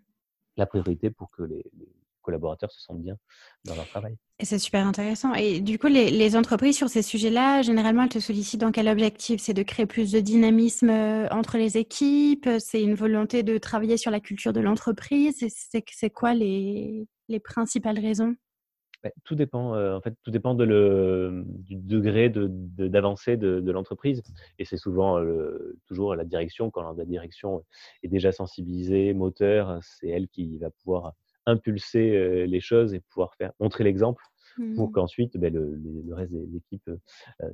[0.58, 1.64] la priorité pour que les,
[2.28, 3.16] collaborateurs se sentent bien
[3.64, 4.14] dans leur travail.
[4.42, 5.32] C'est super intéressant.
[5.32, 9.40] Et du coup, les, entreprises sur ces sujets-là, généralement, elles te sollicitent dans quel objectif?
[9.40, 12.48] C'est de créer plus de dynamisme euh, entre les équipes?
[12.58, 15.42] C'est une volonté de travailler sur la culture de l'entreprise?
[15.70, 18.34] C'est quoi les, les principales raisons?
[19.04, 23.60] Bah, tout dépend, heu, en fait, tout dépend de le du degré de d'avancée de
[23.60, 24.22] de l'entreprise
[24.58, 26.70] et c'est souvent, heu, toujours la direction.
[26.72, 27.64] Quand la direction
[28.02, 31.12] est déjà sensibilisée, moteur, c'est elle qui va pouvoir
[31.46, 34.24] impulser, heu, les choses et pouvoir faire montrer l'exemple
[34.74, 34.92] pour Mmh.
[34.92, 37.00] qu'ensuite, beh, le le reste des équipes, heu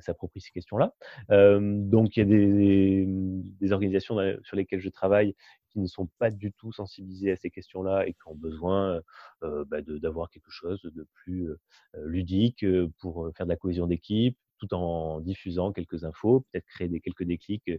[0.01, 0.95] s'approprie ces questions-là.
[1.31, 5.35] Donc il y a des, des organisations dans sur lesquelles je travaille
[5.75, 9.03] qui ne sont pas du tout sensibilisées à ces questions-là et qui ont besoin,
[9.43, 11.49] bah, de d'avoir quelque chose de plus,
[11.95, 12.65] ludique,
[13.01, 17.25] pour, faire de la cohésion d'équipe, tout en diffusant quelques infos, peut-être créer des quelques
[17.25, 17.71] déclics,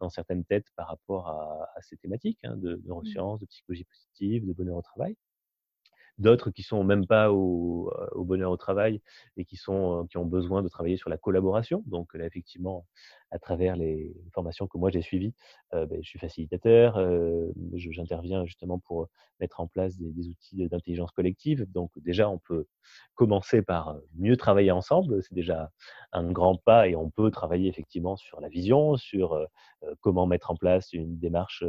[0.00, 2.86] dans certaines têtes par rapport à à ces thématiques, hein, de Mmh.
[2.86, 5.16] neurosciences, de psychologie positive, de bonheur au travail
[6.18, 9.00] d'autres qui sont même pas au, heu, au bonheur au travail
[9.36, 11.82] et qui sont, qui ont besoin de travailler sur la collaboration.
[11.86, 12.86] Donc là, effectivement,
[13.32, 15.34] à travers les formations que moi j'ai suivies,
[15.72, 19.08] beh, je suis facilitateur, je j'interviens justement pour,
[19.42, 21.66] mettre en place des outils d'intelligence collective.
[21.70, 22.66] Donc déjà, on peut
[23.14, 25.22] commencer par, mieux travailler ensemble.
[25.22, 25.70] C'est déjà
[26.12, 29.46] un grand pas et on peut travailler effectivement sur la vision, sur,
[30.00, 31.64] comment mettre en place une démarche,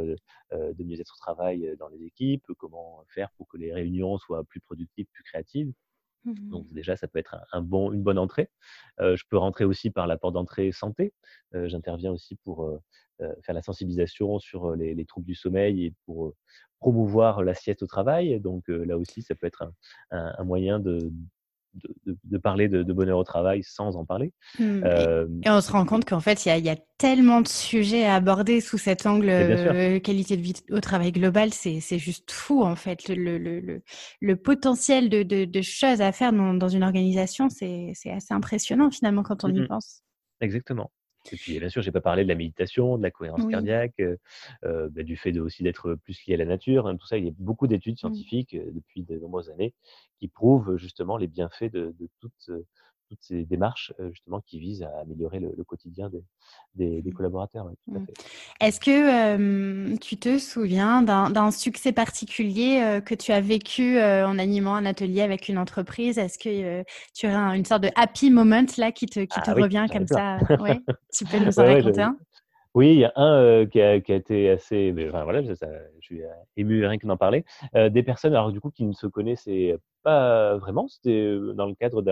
[0.52, 4.60] de mieux-être au travail, dans les équipes, comment faire pour que les réunions soient plus
[4.60, 5.72] productives, plus créatives.
[6.24, 8.50] Mmh Donc déjà, ça peut être un bon une bonne entrée.
[8.98, 11.12] Je peux rentrer aussi par la porte d'entrée santé.
[11.52, 12.80] J'interviens aussi pour,
[13.42, 16.34] faire la sensibilisation sur, les les troubles du sommeil et pour,
[16.84, 18.38] promouvoir la sieste au travail.
[18.40, 19.72] Donc là aussi, ça peut être
[20.10, 21.10] un moyen de
[21.74, 24.32] de de de parler de bonheur au travail sans en parler.
[24.58, 24.86] Mmh
[25.46, 27.48] et on se rend compte qu'en fait, il y a il y a tellement de
[27.48, 32.30] sujets à aborder sous cet angle, heu, qualité de vie au travail global, c'est juste
[32.30, 33.08] fou en fait.
[33.08, 33.82] Le le le
[34.22, 39.44] le potentiel de choses à faire dans dans une organisation, c'est assez impressionnant finalement quand
[39.44, 39.68] on Mmh y mh.
[39.68, 40.02] pense.
[40.40, 40.90] Exactement.
[41.32, 43.46] Et puis, bien sûr, j'ai pas parlé de la méditation, de la cohérence Oui.
[43.46, 44.18] cardiaque, heu
[44.64, 46.96] heu, bah, du fait de aussi d'être plus lié à la nature, hein.
[46.96, 48.24] Tout ça, il y a beaucoup d'études Mmh.
[48.38, 49.74] scientifiques, heu, depuis de nombreuses années
[50.20, 52.50] qui prouvent justement les bienfaits de de toutes,
[53.14, 56.22] toutes ces démarches, justement qui visent à améliorer le le quotidien des
[56.74, 57.14] des des Mmh.
[57.14, 58.04] collaborateurs, Mmh.
[58.60, 64.86] Est-ce que, tu te souviens d'un succès particulier, que tu as vécu, en animant un
[64.86, 66.18] atelier avec une entreprise?
[66.18, 66.82] Est-ce que,
[67.14, 69.62] tu as un une sorte de happy moment là qui te qui te Ah oui,
[69.62, 70.38] revient comme ça?
[70.60, 70.80] Ouais?
[71.12, 72.16] Tu peux nous en Ouais, raconter un?
[72.74, 75.68] Oui, il y a un, qui a qui a été assez enfin voilà, ça ça
[76.00, 76.20] je suis,
[76.56, 77.44] ému rien que d'en parler.
[77.74, 82.02] Des personnes alors du coup qui ne se connaissaient pas vraiment, c'était, dans le cadre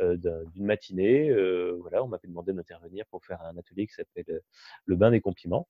[0.00, 1.32] d'une matinée,
[1.80, 4.42] voilà, on m'avait demandé d'intervenir pour faire un atelier qui s'appelle,
[4.86, 5.68] le bain des compliments.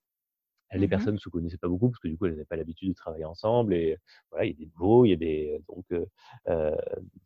[0.73, 2.57] Les Mmh personnes ne se connaissaient pas beaucoup parce que du coup, elles n'avaient pas
[2.57, 3.97] l'habitude de travailler ensemble et
[4.31, 6.07] voilà, il y a des nouveaux, il y a des donc heu,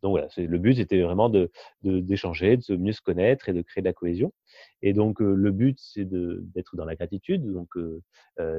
[0.01, 1.51] donc voilà, le but c'était vraiment de
[1.83, 4.33] de d'échanger, de se mieux se connaître et de créer de la cohésion
[4.81, 8.01] et donc heu, le but c'est de d'être dans la gratitude donc heu,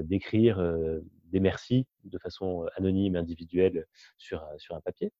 [0.02, 0.60] d'écrire,
[1.26, 3.86] des merci de façon, anonyme, individuelle
[4.18, 5.12] sur, sur un papier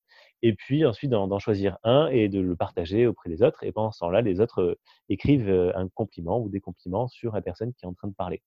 [0.43, 3.91] et puis ensuite d'en choisir un et de le partager auprès des autres et pendant
[3.93, 7.89] ce temps-là, les autres, écrivent, un compliment ou des compliments sur la personne qui est
[7.89, 8.43] en train de parler.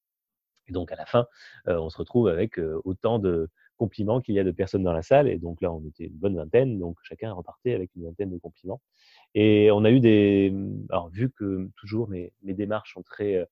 [0.68, 1.28] Et donc à la fin,
[1.68, 4.94] heu, on se retrouve avec, heu, autant de compliments qu'il y a de personnes dans
[4.94, 8.06] la salle et donc là, on était une bonne vingtaine, donc chacun repartait avec une
[8.06, 8.82] vingtaine de compliments
[9.36, 13.36] et on a eu des mmh, alors vu que toujours mes mes démarches sont très,
[13.38, 13.48] heu,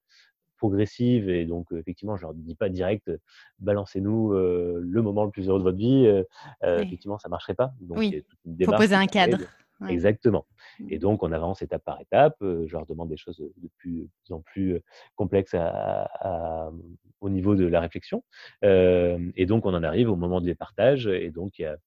[0.58, 3.12] progressives et donc effectivement, je leur dis pas direct,
[3.60, 6.08] «Balancez-nous, heu, le moment le plus heureux de votre vie»,
[6.76, 6.94] Oui.
[6.94, 7.74] effectivement, ça marcherait pas.
[7.82, 8.20] Donc il y Oui.
[8.20, 9.38] a toute une Faut démarche poser qui un cadre.
[9.88, 10.48] Exactement.
[10.88, 11.00] Et Mmh.
[11.00, 14.82] donc on avance étape par étape, je leur demande des choses, de plus en plus,
[15.16, 16.72] complexes à à,
[17.22, 18.24] au niveau de la réflexion,
[18.62, 21.78] hem et donc on en arrive au moment des partages et donc il y a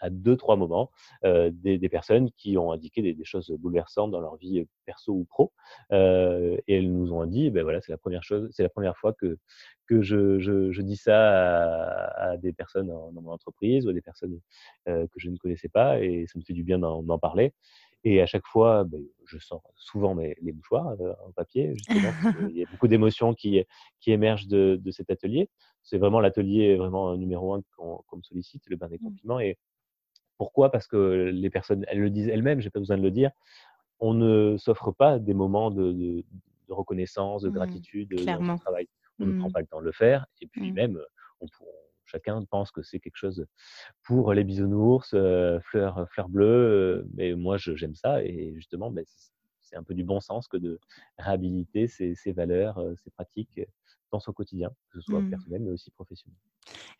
[0.00, 0.90] à deux trois moments,
[1.24, 5.12] heu, des des personnes qui ont indiqué des des choses bouleversantes dans leur vie, perso
[5.12, 5.52] ou pro,
[5.92, 8.96] heu et elles nous ont dit: ben voilà, c'est la première chose c'est la première
[8.96, 9.38] fois que
[9.86, 13.90] que je je je dis ça à à des personnes dans dans mon entreprise ou
[13.90, 14.40] à des personnes,
[14.88, 17.54] heu, que je ne connaissais pas et ça me fait du bien d'en parler»
[18.04, 21.74] et à chaque fois, beh, je sors souvent mes les mouchoirs, heu, en papier
[22.32, 23.64] qu'il y a beaucoup d'émotions qui
[24.00, 25.50] qui émergent de de cet atelier.
[25.82, 29.18] C'est vraiment l'atelier vraiment numéro un qu'on qu'on me sollicite, le bain des Mmh.
[29.20, 29.56] compliments et
[30.38, 30.70] pourquoi?
[30.72, 33.30] Parce que les personnes, elles le disent elles-mêmes, j'ai pas besoin de le dire.
[34.00, 36.24] On ne s'offre pas des moments de de
[36.68, 37.50] de reconnaissance, de Mmh.
[37.50, 38.60] gratitude, dans Clairement.
[38.60, 38.88] travail.
[39.20, 39.34] On ne Mmh.
[39.34, 40.76] prend pas le temps de le faire et puis Mmh.
[40.76, 41.06] même, heu,
[41.40, 41.68] on pour
[42.06, 43.46] chacun pense que c'est quelque chose
[44.04, 49.04] pour les bisounours, heu, fleurs fleurs bleues, mais moi je j'aime ça et justement, beh,
[49.06, 49.30] c
[49.62, 50.80] c'est un peu du bon sens que de
[51.18, 53.60] réhabiliter ces ces valeurs, ces pratiques,
[54.12, 55.30] dans son quotidien, que ce soit Mmh.
[55.30, 56.36] personnel mais aussi professionnel.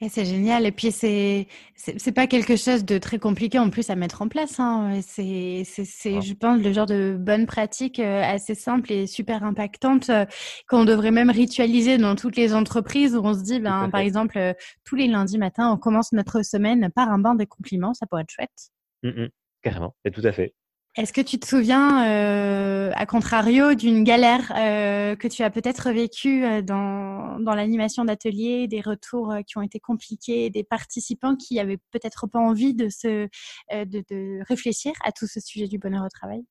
[0.01, 1.47] Et c'est génial et puis c'est
[1.77, 5.63] c'est pas quelque chose de très compliqué en plus à mettre en place, hein, c'est
[5.65, 6.21] c'est c'est Voilà.
[6.21, 10.27] je pense le genre de bonne pratique, heu, assez simple et super impactante, heu,
[10.69, 14.39] qu'on devrait même ritualiser dans toutes les entreprises où on se dit, ben, par exemple,
[14.39, 18.07] heu, tous les lundis matins, on commence notre semaine par un bain des compliments, ça
[18.07, 18.71] pourrait être chouette.
[19.03, 19.29] Mmh mh.
[19.63, 20.55] carrément, et tout à fait.
[20.95, 25.91] Est-ce que tu te souviens, euh, à contrario, d'une galère euh, que tu as peut-être
[25.91, 31.59] vécue euh, dans, dans l'animation d'atelier, des retours qui ont été compliqués, des participants qui
[31.59, 33.27] avaient peut-être pas envie de, se,
[33.73, 36.45] de, de réfléchir à tout ce sujet du bonheur au travail?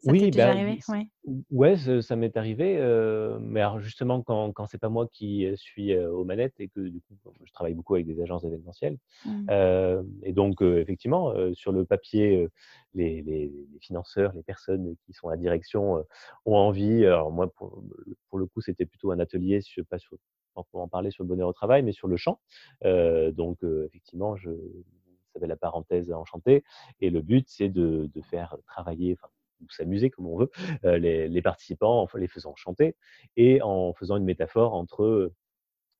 [0.00, 0.78] Ça oui, déjà arrivé?
[0.88, 1.06] ouais.
[1.50, 2.76] ouais, ça m'est arrivé.
[3.40, 7.00] mais alors justement, quand, quand c'est pas moi qui suis aux manettes et que du
[7.00, 8.98] coup, je travaille beaucoup avec des agences événementielles.
[9.24, 9.46] Mmh.
[10.22, 12.48] et donc, effectivement, sur le papier,
[12.94, 16.04] les, les, financeurs, les personnes qui sont à la direction
[16.46, 17.04] ont envie.
[17.04, 17.82] Alors moi, pour,
[18.28, 20.16] pour le coup, c'était plutôt un atelier, je pas sur,
[20.70, 22.40] pour en parler sur le bonheur au travail, mais sur le champ.
[22.84, 24.50] donc, effectivement, je,
[25.32, 26.64] ça fait la parenthèse enchantée.
[27.00, 29.28] Et le but, c'est de, de faire travailler, enfin,
[29.60, 30.50] ou s'amuser comme on veut,
[30.84, 32.96] les, les, participants en les faisant chanter
[33.36, 35.32] et en faisant une métaphore entre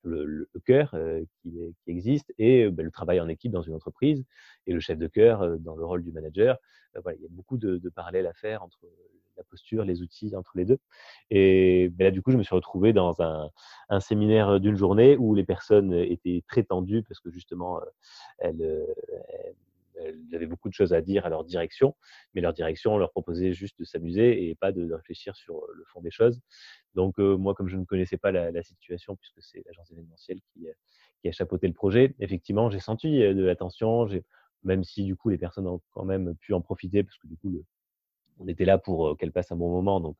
[0.03, 0.95] le, le cœur
[1.43, 4.25] qui, qui, existe et ben, le travail en équipe dans une entreprise
[4.67, 6.57] et le chef de cœur dans le rôle du manager.
[7.03, 8.81] voilà, il y a beaucoup de, de, parallèles à faire entre
[9.37, 10.79] la posture, les outils, entre les deux.
[11.31, 13.51] Et ben là, du coup, je me suis retrouvé dans un,
[13.89, 17.81] un séminaire d'une journée où les personnes étaient très tendues parce que justement,
[18.39, 19.55] elles, elles
[20.01, 21.97] ils avaient beaucoup de choses à dire à leur direction,
[22.35, 26.01] mais leur direction leur proposait juste de s'amuser et pas de, réfléchir sur le fond
[26.01, 26.41] des choses.
[26.95, 30.67] Donc moi, comme je ne connaissais pas la, situation, puisque c'est l'agence événementielle qui,
[31.21, 34.09] qui, a chapeauté le projet, effectivement, j'ai senti de l'attention,
[34.65, 37.37] même si du coup les personnes ont quand même pu en profiter, parce que du
[37.37, 37.65] coup le,
[38.39, 40.17] on était là pour qu'elle passe un bon moment, donc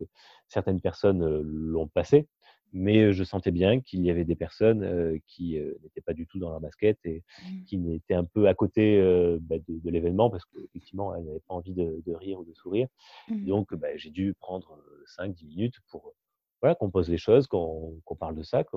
[0.49, 2.27] certaines personnes l'ont passé,
[2.73, 6.51] mais je sentais bien qu'il y avait des personnes qui n'étaient pas du tout dans
[6.51, 7.65] leur basket et mmh.
[7.65, 9.01] qui étaient un peu à côté
[9.41, 12.89] bah, de, l'événement parce qu'effectivement, elles n'avaient pas envie de, rire ou de sourire.
[13.29, 13.47] Mmh.
[13.47, 14.79] Donc, bah, j'ai dû prendre
[15.19, 16.13] 5-10 minutes pour
[16.61, 18.77] voilà, qu'on pose les choses, qu'on parle de ça, que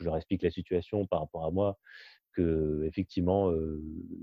[0.00, 1.78] je leur explique la situation par rapport à moi,
[2.32, 3.50] que effectivement,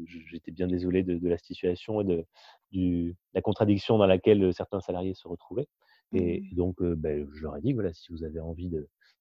[0.05, 2.25] j'étais bien désolé de, la situation et de
[2.71, 5.67] du, la contradiction dans laquelle certains salariés se retrouvaient.
[6.13, 6.55] Et, mmh.
[6.55, 8.69] donc, ben, je leur ai dit, voilà, si vous avez envie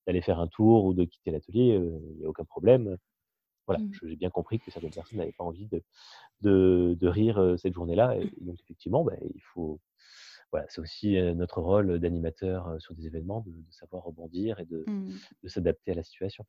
[0.07, 2.99] d'aller faire un tour ou de quitter l'atelier, il n'y a aucun problème.
[3.67, 3.93] Voilà, mmh.
[4.03, 5.83] j'ai bien compris que certaines personnes n'avaient pas envie de,
[6.43, 8.19] de, de rire cette journée-là.
[8.19, 9.81] Et, donc, effectivement, ben, il faut,
[10.53, 15.11] voilà, c'est aussi notre rôle d'animateur sur des événements, de, savoir rebondir et de, mmh.
[15.43, 16.45] de s'adapter à la situation.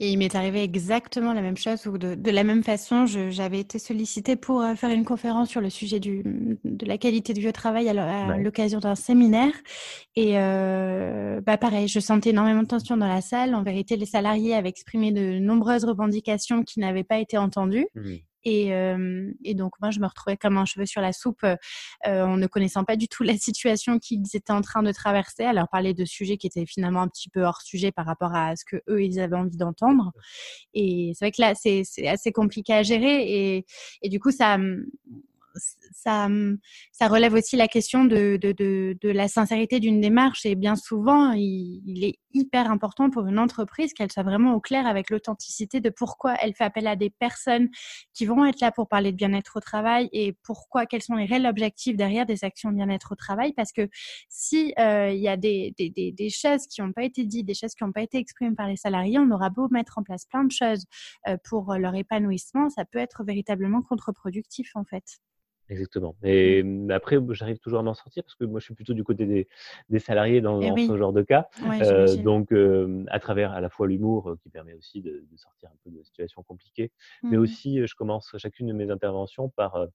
[0.00, 3.60] Et il m'est arrivé exactement la même chose, ou de, de la même façon, j'avais
[3.60, 6.22] été sollicitée pour faire une conférence sur le sujet du,
[6.64, 9.52] de la qualité du vieux travail à l'occasion d'un séminaire.
[10.16, 13.54] Et euh, bah pareil, je sentais énormément de tension dans la salle.
[13.54, 17.86] En vérité, les salariés avaient exprimé de nombreuses revendications qui n'avaient pas été entendues.
[17.94, 18.16] Mmh.
[18.44, 21.56] Et, euh, et, donc moi, je me retrouvais comme un cheveu sur la soupe euh,
[22.04, 25.52] en ne connaissant pas du tout la situation qu'ils étaient en train de traverser, à
[25.52, 28.56] leur parler de sujets qui étaient finalement un petit peu hors sujet par rapport à
[28.56, 30.12] ce que eux ils avaient envie d'entendre.
[30.74, 33.66] Et c'est vrai que là, c'est assez compliqué à gérer et,
[34.02, 34.58] et du coup, ça
[35.90, 36.28] ça,
[37.08, 38.38] relève aussi la question de,
[39.02, 40.46] la sincérité d'une démarche.
[40.46, 44.86] Et bien souvent, il, est hyper important pour une entreprise qu'elle soit vraiment au clair
[44.86, 47.68] avec l'authenticité de pourquoi elle fait appel à des personnes
[48.14, 51.24] qui vont être là pour parler de bien-être au travail et pourquoi, quels sont les
[51.24, 53.52] réels objectifs derrière des actions de bien-être au travail.
[53.52, 53.88] Parce que
[54.28, 55.74] si euh, y a des
[56.30, 58.76] choses qui n'ont pas été dites, des choses qui n'ont pas été exprimées par les
[58.76, 60.84] salariés, on aura beau mettre en place plein de choses
[61.28, 65.20] euh, pour leur épanouissement, ça peut être véritablement contre-productif en fait.
[65.70, 66.16] Exactement.
[66.24, 69.04] Et mmh, après, j'arrive toujours à m'en sortir parce que moi, je suis plutôt du
[69.04, 69.48] côté des,
[69.88, 71.48] des salariés dans, eh ce genre de cas.
[71.64, 75.70] euh, donc, euh, à travers à la fois l'humour qui permet aussi de, de, sortir
[75.70, 76.90] un peu de situations compliquées,
[77.22, 77.40] mais mmh.
[77.40, 79.86] aussi, je commence chacune de mes interventions par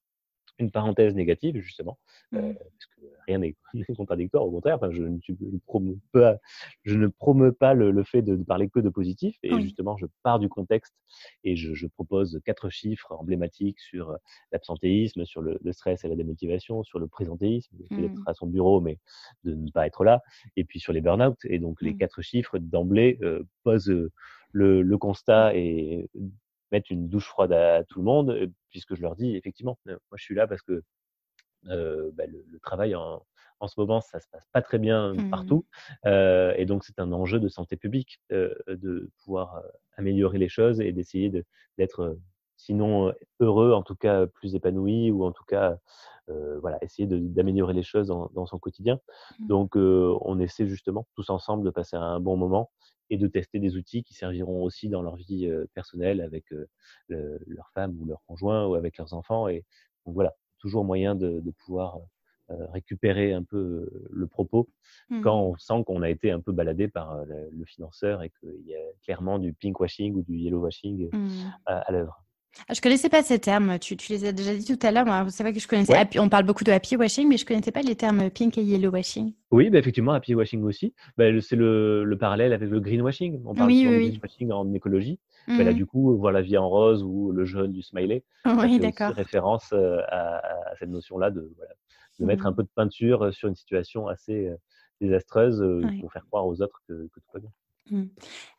[0.59, 1.97] une parenthèse négative, justement,
[2.33, 2.53] euh, mmh.
[2.55, 3.55] parce que rien n'est
[3.97, 6.37] contradictoire, au contraire, enfin, je, ne, promeux pas,
[6.83, 9.97] je ne promeux pas le, le fait de, de, parler que de positif, et justement,
[9.97, 10.95] je pars du contexte
[11.43, 14.17] et je, je propose quatre chiffres emblématiques sur euh,
[14.51, 18.23] l'absentéisme, sur le, le, stress et la démotivation, sur le présentéisme, d'être mmh.
[18.27, 18.99] à son bureau, mais
[19.43, 20.21] de ne pas être là,
[20.55, 21.37] et puis sur les burn-out.
[21.45, 21.97] Et donc, les mmh.
[21.97, 23.89] quatre chiffres d'emblée euh, posent
[24.51, 26.09] le, le, constat et
[26.71, 30.23] mettre une douche froide à tout le monde, puisque je leur dis effectivement, moi je
[30.23, 30.83] suis là parce que
[31.69, 33.23] euh, bah, le, le, travail en,
[33.59, 35.29] en, ce moment, ça se passe pas très bien mmh.
[35.29, 35.65] partout,
[36.05, 39.63] euh, et donc c'est un enjeu de santé publique euh, de pouvoir
[39.97, 41.31] améliorer les choses et d'essayer
[41.77, 42.17] d'être
[42.57, 45.77] sinon heureux, en tout cas plus épanoui, ou en tout cas
[46.61, 48.99] voilà, essayer d'améliorer les choses dans, dans son quotidien.
[49.39, 49.47] Mmh.
[49.47, 52.71] Donc on essaie justement tous ensemble de passer un bon moment
[53.09, 56.45] et de tester des outils qui serviront aussi dans leur vie personnelle avec
[57.09, 59.47] leur femme ou leur conjoint ou avec leurs enfants.
[59.47, 59.63] Et
[60.05, 61.99] donc voilà, toujours moyen de, de pouvoir
[62.49, 64.69] récupérer un peu le propos
[65.09, 65.21] mmh.
[65.21, 68.75] quand on sent qu'on a été un peu baladé par le, financeur et qu'il y
[68.75, 71.53] a clairement du pink washing ou du yellow washing mmh.
[71.65, 72.24] à, à l'œuvre.
[72.67, 73.77] Ah, je connaissais pas ces termes.
[73.79, 75.05] Tu, tu, les as déjà dit tout à l'heure.
[75.05, 75.93] Moi, c'est vrai que je connaissais.
[76.17, 78.91] on parle beaucoup de happy washing, mais je connaissais pas les termes pink et yellow
[78.91, 79.33] washing.
[79.51, 80.93] Oui, bah, effectivement, happy washing aussi.
[81.17, 83.41] Bah, c'est le, le, parallèle avec le green washing.
[83.45, 85.19] On parle oui, oui, green washing en écologie.
[85.47, 85.75] Bah, là, mmh.
[85.75, 88.23] du coup, voir la vie en rose ou le jaune du smiley.
[88.45, 89.11] Oui, d'accord.
[89.11, 91.73] référence euh, à, à, cette notion-là de, voilà,
[92.19, 94.55] de mettre un peu de peinture euh, sur une situation assez euh,
[95.01, 95.63] désastreuse
[95.99, 97.51] pour faire croire aux autres que, que tout va bien.
[97.91, 98.03] Mmh.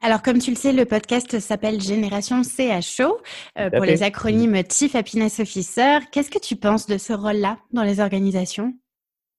[0.03, 3.19] Alors, comme tu le sais, le podcast s'appelle Génération CHO
[3.59, 5.99] euh, pour les acronymes Chief Happiness Officer.
[6.13, 8.75] Qu'est-ce que tu penses de ce rôle-là dans les organisations?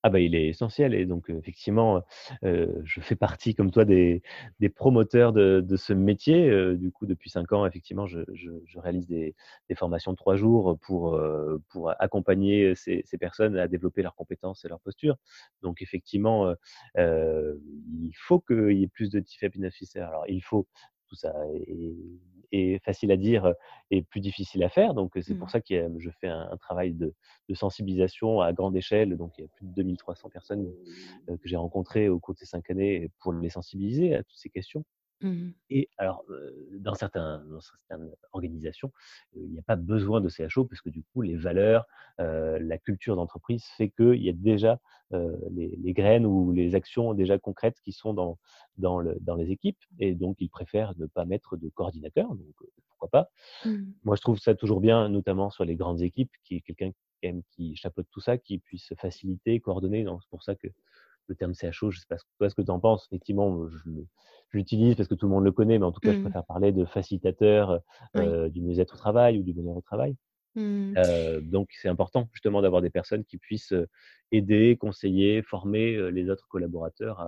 [0.03, 2.03] Ah bah, il est essentiel et donc effectivement,
[2.43, 4.21] je fais partie comme toi des,
[4.59, 6.49] des promoteurs de, de, ce métier.
[6.75, 9.35] du coup, depuis cinq ans, effectivement, je, je, réalise des,
[9.69, 11.19] des, formations de trois jours pour,
[11.69, 15.17] pour accompagner ces, personnes à développer leurs compétences et leur posture.
[15.61, 16.53] Donc effectivement,
[16.95, 20.01] il faut qu'il y ait plus de Chief Happiness Officer.
[20.01, 20.67] Alors il faut
[21.07, 21.33] tout ça
[22.83, 23.53] facile à dire
[23.91, 24.93] et plus difficile à faire.
[24.93, 25.49] Donc, c'est pour mmh.
[25.49, 27.13] ça que je fais un, travail de,
[27.53, 29.17] sensibilisation à grande échelle.
[29.17, 30.71] Donc, il y a plus de 2300 personnes
[31.27, 34.49] que j'ai rencontrées au cours de ces cinq années pour les sensibiliser à toutes ces
[34.49, 34.83] questions.
[35.21, 36.23] Mmh et alors,
[36.73, 38.91] dans, certains, dans certaines organisations,
[39.35, 41.85] il n'y a pas besoin de CHO parce que du coup, les valeurs,
[42.19, 44.79] la culture d'entreprise fait qu'il y a déjà
[45.11, 48.37] les, graines ou les actions déjà concrètes qui sont dans,
[48.77, 49.79] dans, le, dans, les équipes.
[49.99, 52.29] Et donc, ils préfèrent ne pas mettre de coordinateur.
[52.29, 52.53] Donc,
[52.87, 53.31] pourquoi pas
[53.65, 53.91] mmh.
[54.03, 56.91] Moi, je trouve ça toujours bien, notamment sur les grandes équipes, qui est quelqu'un
[57.21, 60.05] qui, qui chapeaute tout ça, qui puisse faciliter, coordonner.
[60.05, 60.67] C'est pour ça que
[61.27, 63.07] le terme CHO, je ne sais pas toi, ce que tu en penses.
[63.09, 63.77] Effectivement, je,
[64.53, 66.23] l'utilise parce que tout le monde le connaît, mais en tout cas, je mmh.
[66.23, 67.81] préfère parler de facilitateur
[68.15, 70.15] euh, du mieux-être au travail ou du bonheur au travail.
[70.55, 70.93] Mmh.
[70.97, 73.73] Euh, donc, c'est important justement d'avoir des personnes qui puissent
[74.31, 77.19] aider, conseiller, former les autres collaborateurs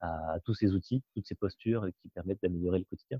[0.00, 3.18] à, à, tous ces outils, toutes ces postures qui permettent d'améliorer le quotidien.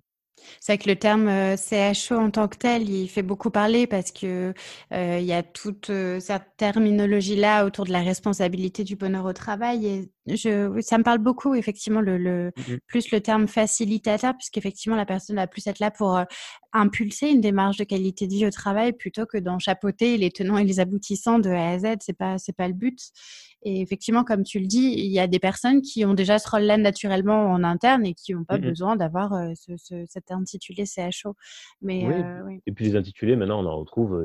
[0.61, 3.87] C'est vrai que le terme euh, CHO en tant que tel, il fait beaucoup parler
[3.87, 4.55] parce que
[4.93, 9.25] euh, il y a toute euh, cette terminologie là autour de la responsabilité du bonheur
[9.25, 13.49] au travail et je, ça me parle beaucoup effectivement le, le mmh plus le terme
[13.49, 16.21] facilitateur puisqu'effectivement la personne va plus être là pour
[16.73, 20.59] impulser une démarche de qualité de vie au travail plutôt que d'en chapeauter les tenants
[20.59, 21.97] et les aboutissants de A à Z.
[22.01, 22.99] C'est pas c'est pas le but.
[23.65, 26.51] Et effectivement, comme tu le dis, il y a des personnes qui ont déjà ce
[26.51, 31.35] rôle-là naturellement en interne et qui n'ont pas mmh besoin d'avoir ce, ce, intitulé CHO.
[31.81, 32.07] Mais
[32.45, 32.61] oui.
[32.67, 34.25] Et puis les intitulés, maintenant, on en retrouve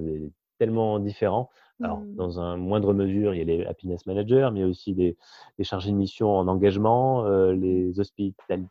[0.58, 1.50] tellement différents.
[1.84, 2.16] Alors, mmh.
[2.16, 4.96] dans un moindre mesure, il y a les happiness managers, mais il y a aussi
[4.96, 5.16] des,
[5.58, 8.70] des chargés de mission en engagement, euh, les hospitality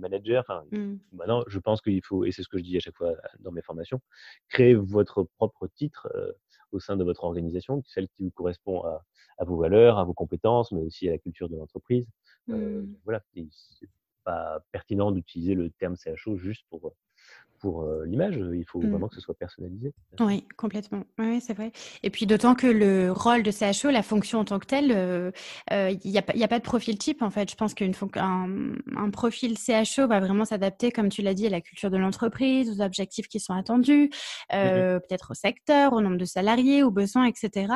[0.00, 0.38] managers.
[0.38, 0.94] Enfin, mmh.
[1.12, 3.52] maintenant, je pense qu'il faut, et c'est ce que je dis à chaque fois dans
[3.52, 4.00] mes formations,
[4.48, 6.32] créer votre propre titre euh,
[6.72, 9.04] au sein de votre organisation, celle qui vous correspond à,
[9.38, 12.06] à, vos valeurs, à vos compétences, mais aussi à la culture de l'entreprise.
[12.50, 12.96] Euh, mmh.
[13.04, 13.22] voilà,
[14.72, 16.94] pertinent d'utiliser le terme CHO juste pour
[17.60, 18.36] pour l'image.
[18.36, 18.90] Il faut mmh.
[18.90, 19.92] vraiment que ce soit personnalisé.
[20.20, 21.04] Oui, complètement.
[21.18, 21.72] Oui, c'est vrai.
[22.02, 25.32] Et puis d'autant que le rôle de CHO, la fonction en tant que telle,
[25.70, 27.50] il n'y a, a, pas de profil type en fait.
[27.50, 27.92] Je pense qu'un
[28.96, 32.70] un profil CHO va vraiment s'adapter, comme tu l'as dit, à la culture de l'entreprise,
[32.70, 34.10] aux objectifs qui sont attendus,
[34.52, 37.72] mmh peut-être au secteur, au nombre de salariés, aux besoins, etc.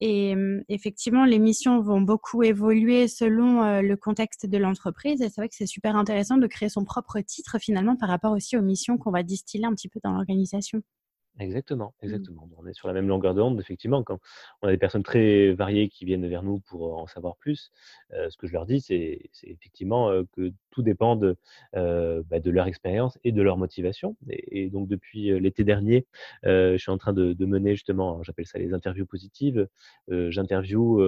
[0.00, 5.20] Et mmh, effectivement, les missions vont beaucoup évoluer selon le contexte de l'entreprise.
[5.22, 8.32] Et c'est vrai que c'est super intéressant de créer son propre titre finalement par rapport
[8.32, 10.82] aussi aux missions qu'on va distiller un petit peu dans l'organisation.
[11.40, 12.06] Exactement, mmh.
[12.06, 12.48] exactement.
[12.56, 14.02] On est sur la même longueur de onde, effectivement.
[14.02, 14.18] Quand
[14.62, 17.70] on a des personnes très variées qui viennent vers nous pour en savoir plus,
[18.10, 21.36] ce que je leur dis, c'est effectivement que tout dépend de,
[21.74, 24.16] bah, de leur expérience et de leur motivation.
[24.28, 26.06] Et, donc, depuis l'été dernier,
[26.42, 29.68] je suis en train de, mener justement, j'appelle ça les interviews positives.
[30.08, 31.00] J'interview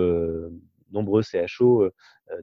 [0.90, 1.90] nombreux CHO,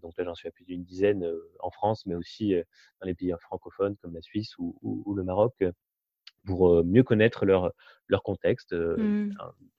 [0.02, 1.30] donc là j'en suis à plus d'une dizaine
[1.60, 2.54] en France, mais aussi
[3.00, 5.64] dans les pays francophones comme la Suisse ou le Maroc,
[6.48, 7.74] pour mieux connaître leur,
[8.08, 8.74] leur contexte.
[8.74, 9.34] Mmh.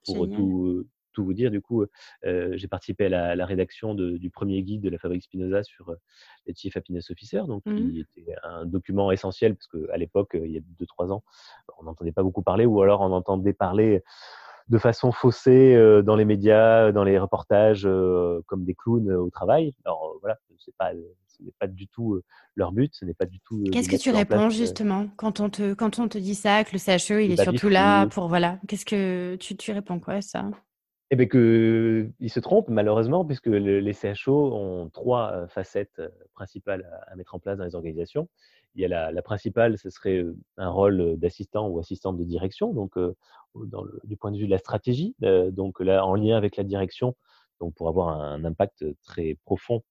[0.05, 1.85] pour tout, tout, vous dire, du coup,
[2.23, 5.93] j'ai participé à la, rédaction du premier guide de la Fabrique Spinoza sur
[6.47, 7.97] les Chief Happiness Officer, donc qui mmh.
[7.97, 11.25] était un document essentiel parce qu'à l'époque, il y a 2-3 ans,
[11.79, 14.03] on n'entendait pas beaucoup parler ou alors on entendait parler
[14.69, 17.89] de façon faussée dans les médias, dans les reportages,
[18.47, 19.75] comme des clowns au travail.
[19.85, 20.93] Alors voilà, c'est pas
[21.27, 22.21] ce n'est pas du tout
[22.57, 23.63] leur but, ce n'est pas du tout.
[23.73, 26.79] Qu'est-ce que tu réponds justement quand on te quand on te dit ça, que le
[26.79, 30.51] CHE il est surtout là pour voilà, qu'est-ce que tu, tu réponds quoi à ça?
[31.11, 36.03] Eh bien, que, ils se trompent malheureusement, puisque les CHO ont trois facettes
[36.35, 38.29] principales à, mettre en place dans les organisations.
[38.75, 40.25] Il y a la, principale, ce serait
[40.59, 42.99] un rôle d'assistant ou assistante de direction, donc
[44.05, 47.17] du point de vue de la stratégie, donc là en lien avec la direction,
[47.59, 49.83] donc pour avoir un impact très profond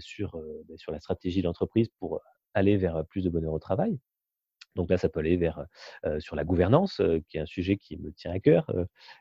[0.00, 0.36] sur,
[0.68, 2.20] ben, sur la stratégie de l'entreprise pour
[2.52, 3.98] aller vers plus de bonheur au travail.
[4.76, 5.66] Donc là, ça peut aller vers
[6.18, 8.70] sur la gouvernance, qui est un sujet qui me tient à cœur,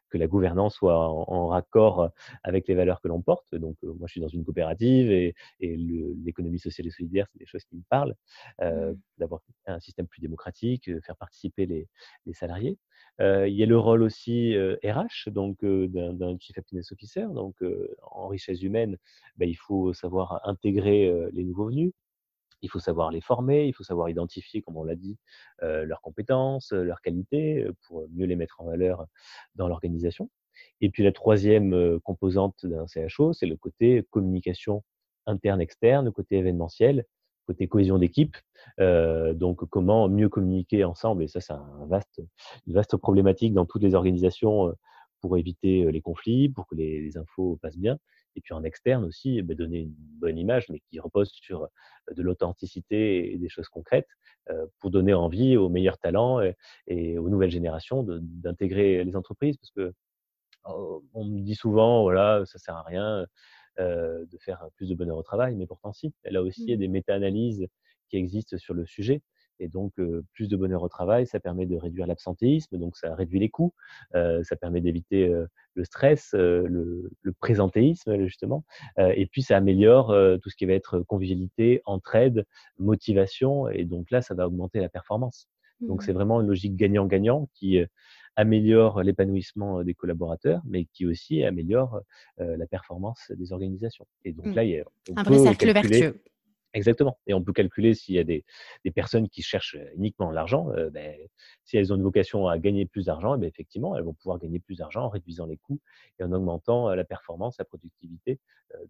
[0.09, 2.09] que la gouvernance soit en, raccord
[2.43, 3.55] avec les valeurs que l'on porte.
[3.55, 7.63] Donc moi, je suis dans une coopérative et, l'économie sociale et solidaire, c'est des choses
[7.63, 8.15] qui me parlent.
[8.61, 8.93] Mmh.
[9.17, 11.87] D'avoir un système plus démocratique, faire participer les,
[12.33, 12.77] salariés.
[13.19, 17.25] il y a le rôle aussi RH, donc d'un chief happiness officer.
[17.33, 17.55] Donc
[18.01, 18.97] en richesse humaine,
[19.37, 21.93] ben, il faut savoir intégrer les nouveaux venus
[22.61, 25.17] il faut savoir les former, il faut savoir identifier, comme on l'a dit,
[25.61, 29.05] leurs compétences, leurs qualités, pour mieux les mettre en valeur
[29.55, 30.29] dans l'organisation.
[30.81, 34.83] Et puis la troisième composante d'un CHO, c'est le côté communication
[35.25, 37.05] interne-externe, côté événementiel,
[37.45, 38.37] côté cohésion d'équipe.
[38.79, 42.21] donc comment mieux communiquer ensemble, et ça c'est un vaste,
[42.67, 44.73] une vaste problématique dans toutes les organisations
[45.21, 47.97] pour éviter les conflits, pour que les infos passent bien
[48.35, 51.67] et puis en externe aussi, bah, donner une bonne image, mais qui repose sur
[52.11, 54.09] de l'authenticité et des choses concrètes
[54.79, 56.39] pour donner envie aux meilleurs talents
[56.87, 59.57] et, aux nouvelles générations d'intégrer les entreprises.
[59.57, 59.93] Parce que
[60.65, 63.25] oh, on me dit souvent, voilà, ça sert à rien
[63.79, 66.13] de faire plus de bonheur au travail, mais pourtant si.
[66.25, 66.79] Là aussi, il y a mmh.
[66.79, 67.67] des méta-analyses
[68.09, 69.21] qui existent sur le sujet.
[69.59, 69.93] Et donc,
[70.33, 73.73] plus de bonheur au travail, ça permet de réduire l'absentéisme, donc ça réduit les coûts,
[74.13, 75.33] ça permet d'éviter
[75.73, 78.65] le stress, le, présentéisme, justement,
[78.97, 82.45] et puis ça améliore tout ce qui va être convivialité, entraide,
[82.79, 85.47] motivation, et donc là, ça va augmenter la performance.
[85.81, 86.15] Donc, c'est mmh.
[86.15, 87.79] vraiment une logique gagnant-gagnant qui
[88.35, 92.01] améliore l'épanouissement des collaborateurs, mais qui aussi améliore
[92.37, 94.07] la performance des organisations.
[94.23, 94.67] Et donc là, mmh.
[94.67, 94.85] il y a
[95.15, 96.21] un vrai cercle vertueux.
[96.75, 97.17] Exactement.
[97.25, 98.43] Et on peut calculer s'il y a des,
[98.93, 101.15] personnes qui cherchent uniquement l'argent, ben,
[101.63, 104.59] si elles ont une vocation à gagner plus d'argent, ben, effectivement, elles vont pouvoir gagner
[104.59, 105.79] plus d'argent en réduisant les coûts
[106.19, 108.39] et en augmentant la performance, la productivité,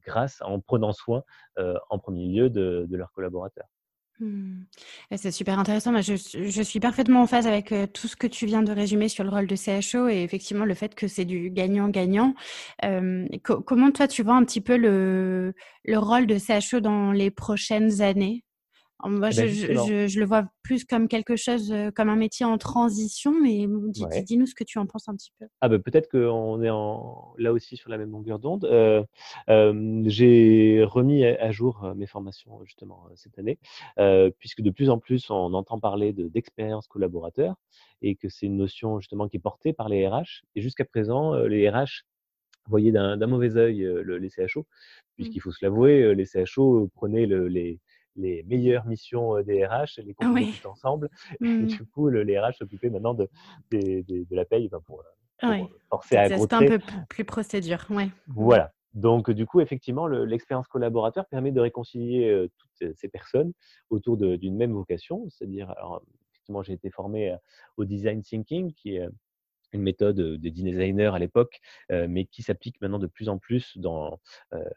[0.03, 1.23] grâce en prenant soin
[1.57, 3.67] en premier lieu de leurs collaborateurs.
[4.19, 4.63] Mmh.
[5.17, 5.91] C'est super intéressant.
[6.01, 9.29] je, suis parfaitement en phase avec tout ce que tu viens de résumer sur le
[9.29, 12.33] rôle de CHO et effectivement le fait que c'est du gagnant-gagnant.
[13.43, 15.53] comment toi tu vois un petit peu le
[15.87, 18.44] rôle de CHO dans les prochaines années?
[19.09, 23.33] Moi, eh ben, je, le vois plus comme quelque chose, comme un métier en transition,
[23.39, 23.67] mais
[24.23, 25.45] dis-nous ce que tu en penses un petit peu.
[25.61, 28.67] Ah ben, peut-être qu'on est en, là aussi sur la même longueur d'onde.
[30.07, 33.59] j'ai remis à, jour mes formations justement cette année,
[34.39, 37.55] puisque de plus en plus on entend parler d'expérience collaborateur
[38.01, 40.43] et que c'est une notion justement qui est portée par les RH.
[40.55, 42.05] Et jusqu'à présent, les RH
[42.67, 44.65] voyaient d'un mauvais œil les CHO, mmh.
[45.15, 47.79] puisqu'il faut se l'avouer, les CHO prenaient le, les
[48.15, 51.09] les meilleures missions des RH et les ah combiner tout ensemble.
[51.41, 51.65] Et mmh.
[51.67, 53.29] du coup, le, les RH s'occupaient maintenant de,
[53.71, 55.03] de, la paye ben, pour,
[55.89, 58.09] forcer à C'est un peu plus procédure, ouais.
[58.27, 58.71] Voilà.
[58.93, 63.51] Donc, du coup, effectivement, l'expérience collaborateur permet de réconcilier toutes ces personnes
[63.89, 65.27] autour d'une même vocation.
[65.29, 65.75] C'est-à-dire,
[66.31, 67.35] effectivement, j'ai été formé
[67.75, 69.09] au design thinking, qui est
[69.75, 71.59] une méthode de designer à l'époque,
[71.89, 74.19] mais qui s'applique maintenant de plus en plus dans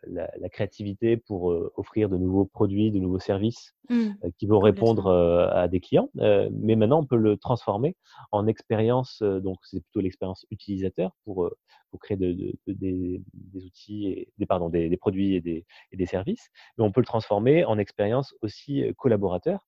[0.06, 1.46] la, créativité pour
[1.76, 4.08] offrir de nouveaux produits, de nouveaux services mmh.
[4.38, 5.10] qui vont répondre
[5.52, 6.10] à des clients.
[6.14, 7.96] mais maintenant, on peut le transformer
[8.32, 11.50] en expérience, donc c'est plutôt l'expérience utilisateur pour,
[11.90, 13.20] pour créer de, des,
[13.54, 16.50] outils, et, des, pardon, des, produits et des, et des services.
[16.76, 19.67] Mais on peut le transformer en expérience aussi collaborateur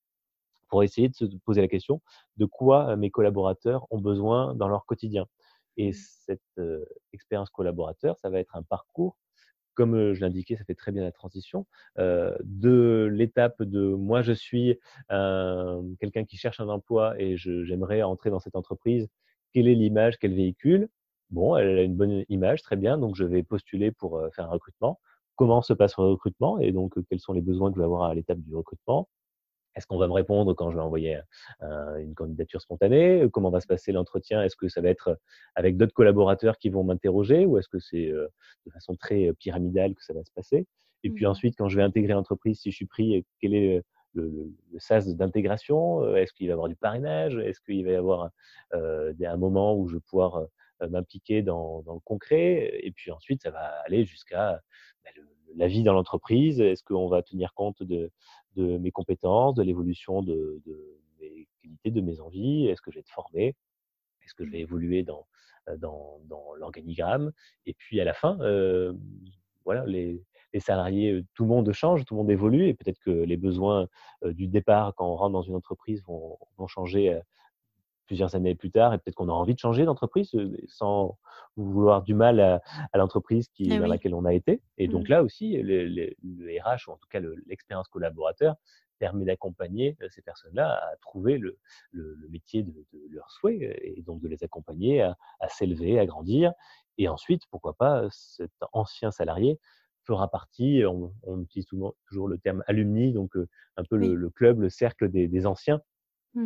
[0.70, 2.00] pour essayer de se poser la question
[2.36, 5.26] de quoi mes collaborateurs ont besoin dans leur quotidien.
[5.76, 5.94] Et mmh.
[6.26, 6.60] cette
[7.12, 9.16] expérience collaborateur, ça va être un parcours,
[9.74, 11.66] comme je l'indiquais, ça fait très bien la transition,
[11.96, 18.40] de l'étape de moi, je suis quelqu'un qui cherche un emploi et j'aimerais entrer dans
[18.40, 19.08] cette entreprise.
[19.52, 20.88] Quelle est l'image qu'elle véhicule?
[21.30, 24.50] Bon, elle a une bonne image, très bien, donc je vais postuler pour faire un
[24.50, 25.00] recrutement.
[25.36, 28.02] Comment se passe le recrutement et donc quels sont les besoins que je vais avoir
[28.02, 29.08] à l'étape du recrutement?
[29.76, 31.20] Est-ce qu'on va me répondre quand je vais envoyer
[31.60, 33.26] une candidature spontanée?
[33.32, 34.42] Comment va se passer l'entretien?
[34.42, 35.18] Est-ce que ça va être
[35.54, 40.04] avec d'autres collaborateurs qui vont m'interroger ou est-ce que c'est de façon très pyramidale que
[40.04, 40.66] ça va se passer?
[41.02, 43.82] Et puis mmh ensuite, quand je vais intégrer l'entreprise, si je suis pris, quel est
[44.14, 46.14] le, sas d'intégration?
[46.16, 47.36] Est-ce qu'il va y avoir du parrainage?
[47.36, 48.30] Est-ce qu'il va y avoir
[48.72, 50.46] un moment où je vais pouvoir
[50.88, 52.80] m'impliquer dans, le concret?
[52.82, 54.60] Et puis ensuite, ça va aller jusqu'à
[55.04, 55.10] bah,
[55.56, 56.60] la vie dans l'entreprise.
[56.60, 58.10] Est-ce qu'on va tenir compte de
[58.56, 60.60] de mes compétences, de l'évolution de,
[61.20, 63.54] mes qualités, de mes envies Est-ce que je vais être formé?
[64.24, 64.62] Est-ce que je vais mmh.
[64.62, 65.26] évoluer dans,
[65.78, 67.32] dans, l'organigramme?
[67.66, 68.92] Et puis à la fin, euh,
[69.64, 70.22] voilà, les,
[70.58, 73.86] salariés, tout le monde change, tout le monde évolue, et peut-être que les besoins
[74.24, 77.20] du départ quand on rentre dans une entreprise vont, vont changer
[78.10, 80.32] plusieurs années plus tard, et peut-être qu'on a envie de changer d'entreprise
[80.66, 81.16] sans
[81.56, 82.60] vouloir du mal à,
[82.94, 84.60] l'entreprise qui, eh dans laquelle on a été.
[84.78, 85.12] Et donc mmh.
[85.12, 86.12] là aussi, le,
[86.60, 88.56] RH, ou en tout cas l'expérience collaborateur,
[88.98, 91.56] permet d'accompagner ces personnes-là à trouver le,
[92.30, 96.52] métier de, leur souhait et donc de les accompagner à, à s'élever, à grandir.
[96.98, 99.60] Et ensuite, pourquoi pas, cet ancien salarié
[100.02, 103.36] fera partie, on, utilise toujours le terme alumni, donc
[103.76, 105.80] un peu le, club, le cercle des, anciens.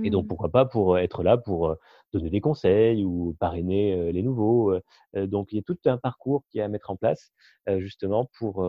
[0.02, 0.28] Et donc, mmh.
[0.28, 1.76] pourquoi pas pour être là pour
[2.12, 4.74] donner des conseils ou parrainer les nouveaux.
[5.14, 7.32] Donc, il y a tout un parcours qui est à mettre en place,
[7.78, 8.62] justement, pour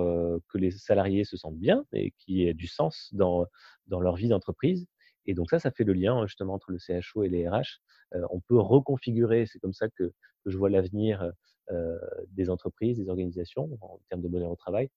[0.49, 3.45] que les salariés se sentent bien et qu'il y ait du sens dans,
[3.88, 4.88] dans leur vie d'entreprise.
[5.26, 7.80] Et donc, ça, ça fait le lien, justement, entre le CHO et les RH.
[8.30, 10.11] on peut reconfigurer, c'est comme ça que,
[10.43, 11.32] que je vois l'avenir
[11.72, 11.97] euh,
[12.30, 14.89] des entreprises, des organisations en termes de bonheur au travail,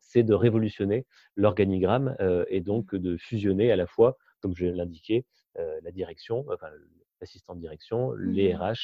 [0.00, 5.24] c'est de révolutionner l'organigramme euh, et donc de fusionner à la fois, comme je l'indiquais,
[5.24, 6.68] euh, la direction, enfin
[7.20, 8.74] l'assistant de direction, les RH mmh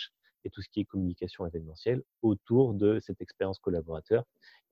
[0.44, 4.24] et tout ce qui est communication événementielle autour de cette expérience collaborateur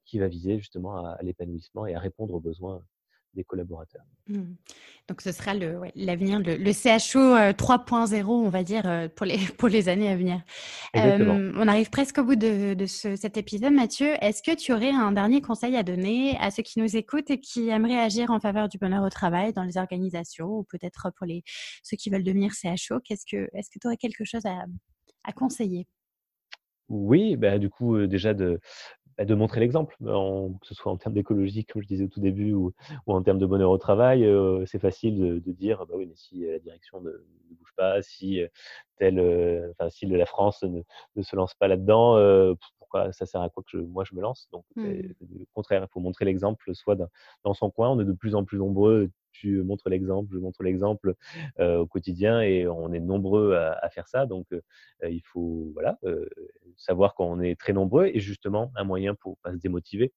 [0.04, 2.82] qui va viser justement à l'épanouissement et à répondre aux besoins
[3.38, 4.02] des collaborateurs.
[4.26, 4.54] Mmh.
[5.08, 7.20] Donc ce sera l'avenir, le, le, CHO
[7.52, 10.42] 3.0, on va dire, euh, pour les, pour les années à venir.
[10.96, 14.14] Euh, on arrive presque au bout de, de cet épisode, Mathieu.
[14.20, 17.40] Est-ce que tu aurais un dernier conseil à donner à ceux qui nous écoutent et
[17.40, 21.26] qui aimeraient agir en faveur du bonheur au travail dans les organisations ou peut-être pour
[21.26, 21.44] les,
[21.84, 24.64] ceux qui veulent devenir CHO Est-ce que tu aurais quelque chose à,
[25.24, 25.86] à conseiller?
[26.88, 28.60] Oui, bah, du coup, euh, déjà de,
[29.24, 32.52] de montrer l'exemple, que ce soit en termes d'écologie, comme je disais au tout début,
[32.52, 32.72] ou,
[33.06, 34.24] en termes de bonheur au travail.
[34.24, 37.10] Euh, c'est facile de, dire, bah oui, mais si euh, la direction ne,
[37.50, 38.48] bouge pas, si euh,
[38.96, 39.18] telle,
[39.72, 43.70] enfin, si la France ne, se lance pas là-dedans, pourquoi ça sert à quoi que
[43.76, 44.48] je, moi je me lance?
[44.52, 45.12] Donc, mmh.
[45.42, 47.90] au contraire, il faut montrer l'exemple, soit dans, son coin.
[47.90, 51.14] On est de plus en plus nombreux tu montres l'exemple, je montre l'exemple
[51.58, 54.26] au quotidien et on est nombreux à, faire ça.
[54.26, 54.46] Donc,
[55.02, 55.98] il faut voilà,
[56.76, 60.12] savoir qu'on est très nombreux et justement un moyen pour pas se démotiver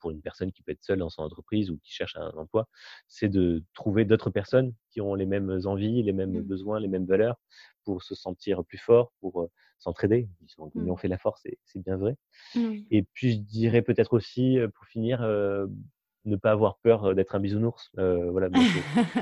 [0.00, 2.68] pour une personne qui peut être seule dans son entreprise ou qui cherche un emploi,
[3.06, 6.42] c'est de trouver d'autres personnes qui ont les mêmes envies, les mêmes mmh.
[6.42, 7.36] besoins, les mêmes valeurs
[7.84, 10.28] pour se sentir plus fort, pour s'entraider.
[10.40, 10.90] Ils mmh.
[10.90, 12.16] ont fait la force, c'est bien vrai.
[12.90, 15.20] Et puis, je dirais peut-être aussi, pour finir,
[16.24, 17.90] ne pas avoir peur d'être un bisounours.
[17.96, 18.48] voilà,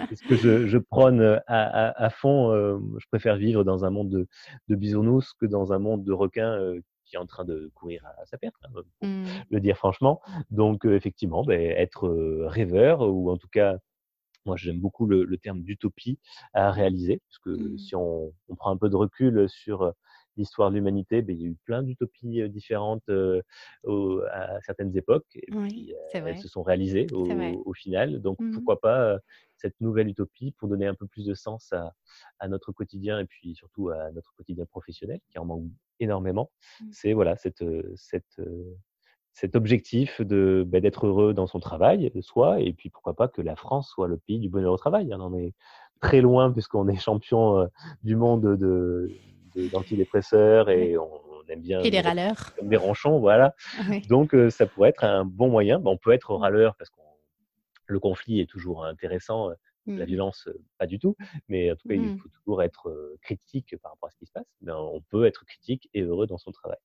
[0.08, 2.52] c'est ce que je, je prône à, à, fond.
[2.98, 4.26] je préfère vivre dans un monde de,
[4.68, 6.58] de, bisounours que dans un monde de requins
[7.04, 9.24] qui est en train de courir à, sa perte, hein, pour mmh.
[9.50, 10.20] le dire franchement.
[10.50, 12.08] Donc, effectivement, ben, être
[12.46, 13.78] rêveur ou en tout cas
[14.46, 16.18] moi, j'aime beaucoup le, le terme d'utopie
[16.54, 17.78] à réaliser, parce que mmh.
[17.78, 19.92] si on, on, prend un peu de recul sur
[20.38, 25.50] l'histoire de l'humanité, ben, il y a eu plein d'utopies différentes à certaines époques, et
[25.50, 28.20] puis elles se sont réalisées au, final.
[28.20, 29.18] Donc mmh pourquoi pas
[29.56, 33.54] cette nouvelle utopie pour donner un peu plus de sens à, notre quotidien et puis
[33.54, 35.64] surtout à notre quotidien professionnel qui en manque
[36.00, 36.50] énormément.
[36.80, 36.86] Mmh.
[36.92, 37.64] C'est voilà cette,
[37.96, 38.40] cette
[39.38, 43.28] cet objectif de ben, d'être heureux dans son travail, de soi, et puis pourquoi pas
[43.28, 45.08] que la France soit le pays du bonheur au travail.
[45.12, 45.54] On en est
[46.00, 47.68] très loin puisqu'on est champion
[48.02, 49.10] du monde de,
[49.72, 51.08] d'antidépresseurs et on,
[51.48, 51.80] aime bien.
[51.80, 52.54] Et des râleurs.
[52.56, 53.54] Comme des ranchons, voilà.
[54.08, 55.80] Donc, euh, ça pourrait être un bon moyen.
[55.84, 56.96] on peut être râleur parce que
[57.86, 59.50] le conflit est toujours intéressant.
[59.86, 60.06] La mmh.
[60.06, 61.16] violence, euh, pas du tout.
[61.48, 62.18] Mais en tout cas, il mmh.
[62.18, 64.46] faut toujours être euh, critique par rapport à ce qui se passe.
[64.60, 66.78] Mais on peut être critique et heureux dans son travail.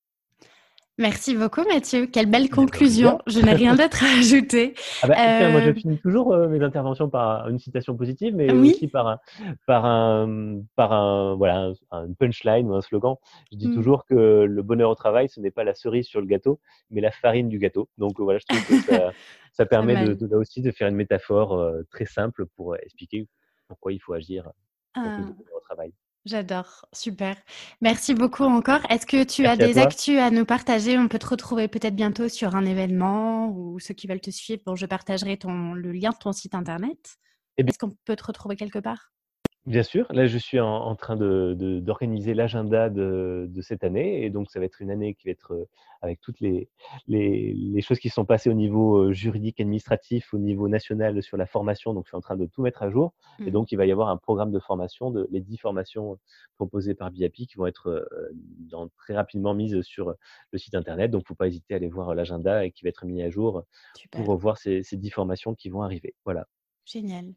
[1.00, 2.06] Merci beaucoup Mathieu.
[2.06, 3.18] Quelle belle conclusion.
[3.26, 4.76] Je n'ai rien d'autre à ajouter.
[5.02, 8.52] Ah bah, moi, je euh, finis toujours euh, mes interventions par une citation positive, mais
[8.52, 9.20] aussi par un,
[9.66, 13.16] par un, par un, voilà, un, punchline ou un slogan.
[13.52, 13.74] Je dis mm.
[13.74, 16.60] toujours que le bonheur au travail, ce n'est pas la cerise sur le gâteau,
[16.92, 17.90] mais la farine du gâteau.
[17.98, 19.12] Donc voilà, je trouve que ça,
[19.54, 23.28] ça permet de, là aussi de faire une métaphore euh, très simple pour expliquer
[23.68, 24.52] pourquoi il faut agir
[24.94, 25.22] ah.
[25.56, 25.92] au travail.
[26.26, 27.36] J'adore, super.
[27.82, 28.80] Merci beaucoup encore.
[28.90, 30.98] Est-ce que tu as des actus à nous partager?
[30.98, 34.62] On peut te retrouver peut-être bientôt sur un événement ou ceux qui veulent te suivre.
[34.66, 37.18] Bon, je partagerai ton, le lien de ton site internet.
[37.58, 39.12] Eh Est-ce qu'on peut te retrouver quelque part?
[39.66, 44.30] Bien sûr, là je suis en, train d'organiser de, l'agenda de, de, cette année et
[44.30, 45.70] donc ça va être une année qui va être euh,
[46.02, 46.68] avec toutes les,
[47.08, 51.38] les, les, choses qui sont passées au niveau euh, juridique, administratif, au niveau national sur
[51.38, 51.94] la formation.
[51.94, 53.52] Donc je suis en train de tout mettre à jour et mmh.
[53.52, 56.20] donc il va y avoir un programme de formation, de, les dix formations
[56.58, 58.06] proposées par BIAPI qui vont être euh,
[58.70, 60.14] dans, très rapidement mises sur
[60.52, 61.10] le site internet.
[61.10, 63.24] Donc il ne faut pas hésiter à aller voir l'agenda et qui va être mis
[63.24, 63.64] à jour
[64.12, 66.16] pour revoir ces, ces dix formations qui vont arriver.
[66.26, 66.48] Voilà.
[66.84, 67.34] Génial.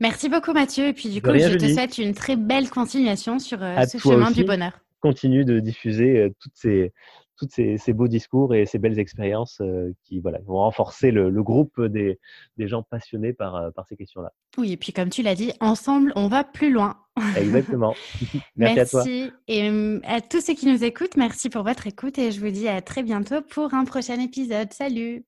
[0.00, 0.88] Merci beaucoup Mathieu.
[0.88, 4.30] Et puis du coup, je te souhaite une très belle continuation sur euh, ce chemin
[4.30, 4.72] du bonheur.
[5.00, 6.92] Continue de diffuser euh, toutes ces,
[7.36, 11.80] toutes ces, beaux discours et ces belles expériences euh, qui voilà, vont renforcer le, groupe
[11.80, 12.18] des,
[12.56, 14.32] des, gens passionnés par, par ces questions-là.
[14.58, 16.96] Oui, et puis comme tu l'as dit, ensemble, on va plus loin.
[17.36, 17.94] Exactement.
[18.56, 19.04] merci, à toi.
[19.48, 22.68] Et à tous ceux qui nous écoutent, merci pour votre écoute et je vous dis
[22.68, 24.72] à très bientôt pour un prochain épisode.
[24.72, 25.24] Salut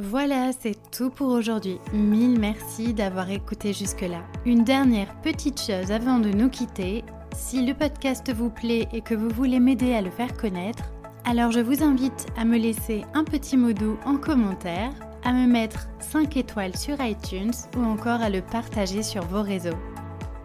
[0.00, 1.80] Voilà, c'est tout pour aujourd'hui.
[1.92, 4.22] Mille merci d'avoir écouté jusque-là.
[4.46, 7.02] Une dernière petite chose avant de nous quitter.
[7.34, 10.84] Si le podcast vous plaît et que vous voulez m'aider à le faire connaître,
[11.24, 14.92] alors je vous invite à me laisser un petit mot doux en commentaire,
[15.24, 19.78] à me mettre 5 étoiles sur iTunes ou encore à le partager sur vos réseaux.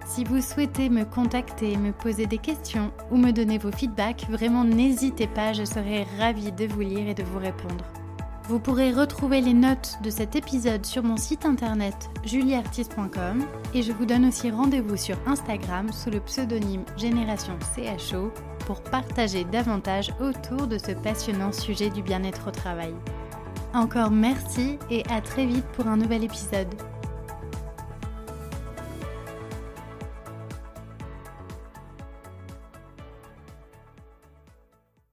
[0.07, 4.63] Si vous souhaitez me contacter, me poser des questions ou me donner vos feedbacks, vraiment
[4.63, 7.85] n'hésitez pas, je serai ravie de vous lire et de vous répondre.
[8.49, 13.93] Vous pourrez retrouver les notes de cet épisode sur mon site internet julieartiste.com et je
[13.93, 18.33] vous donne aussi rendez-vous sur Instagram sous le pseudonyme Génération CHO
[18.65, 22.93] pour partager davantage autour de ce passionnant sujet du bien-être au travail.
[23.73, 26.75] Encore merci et à très vite pour un nouvel épisode.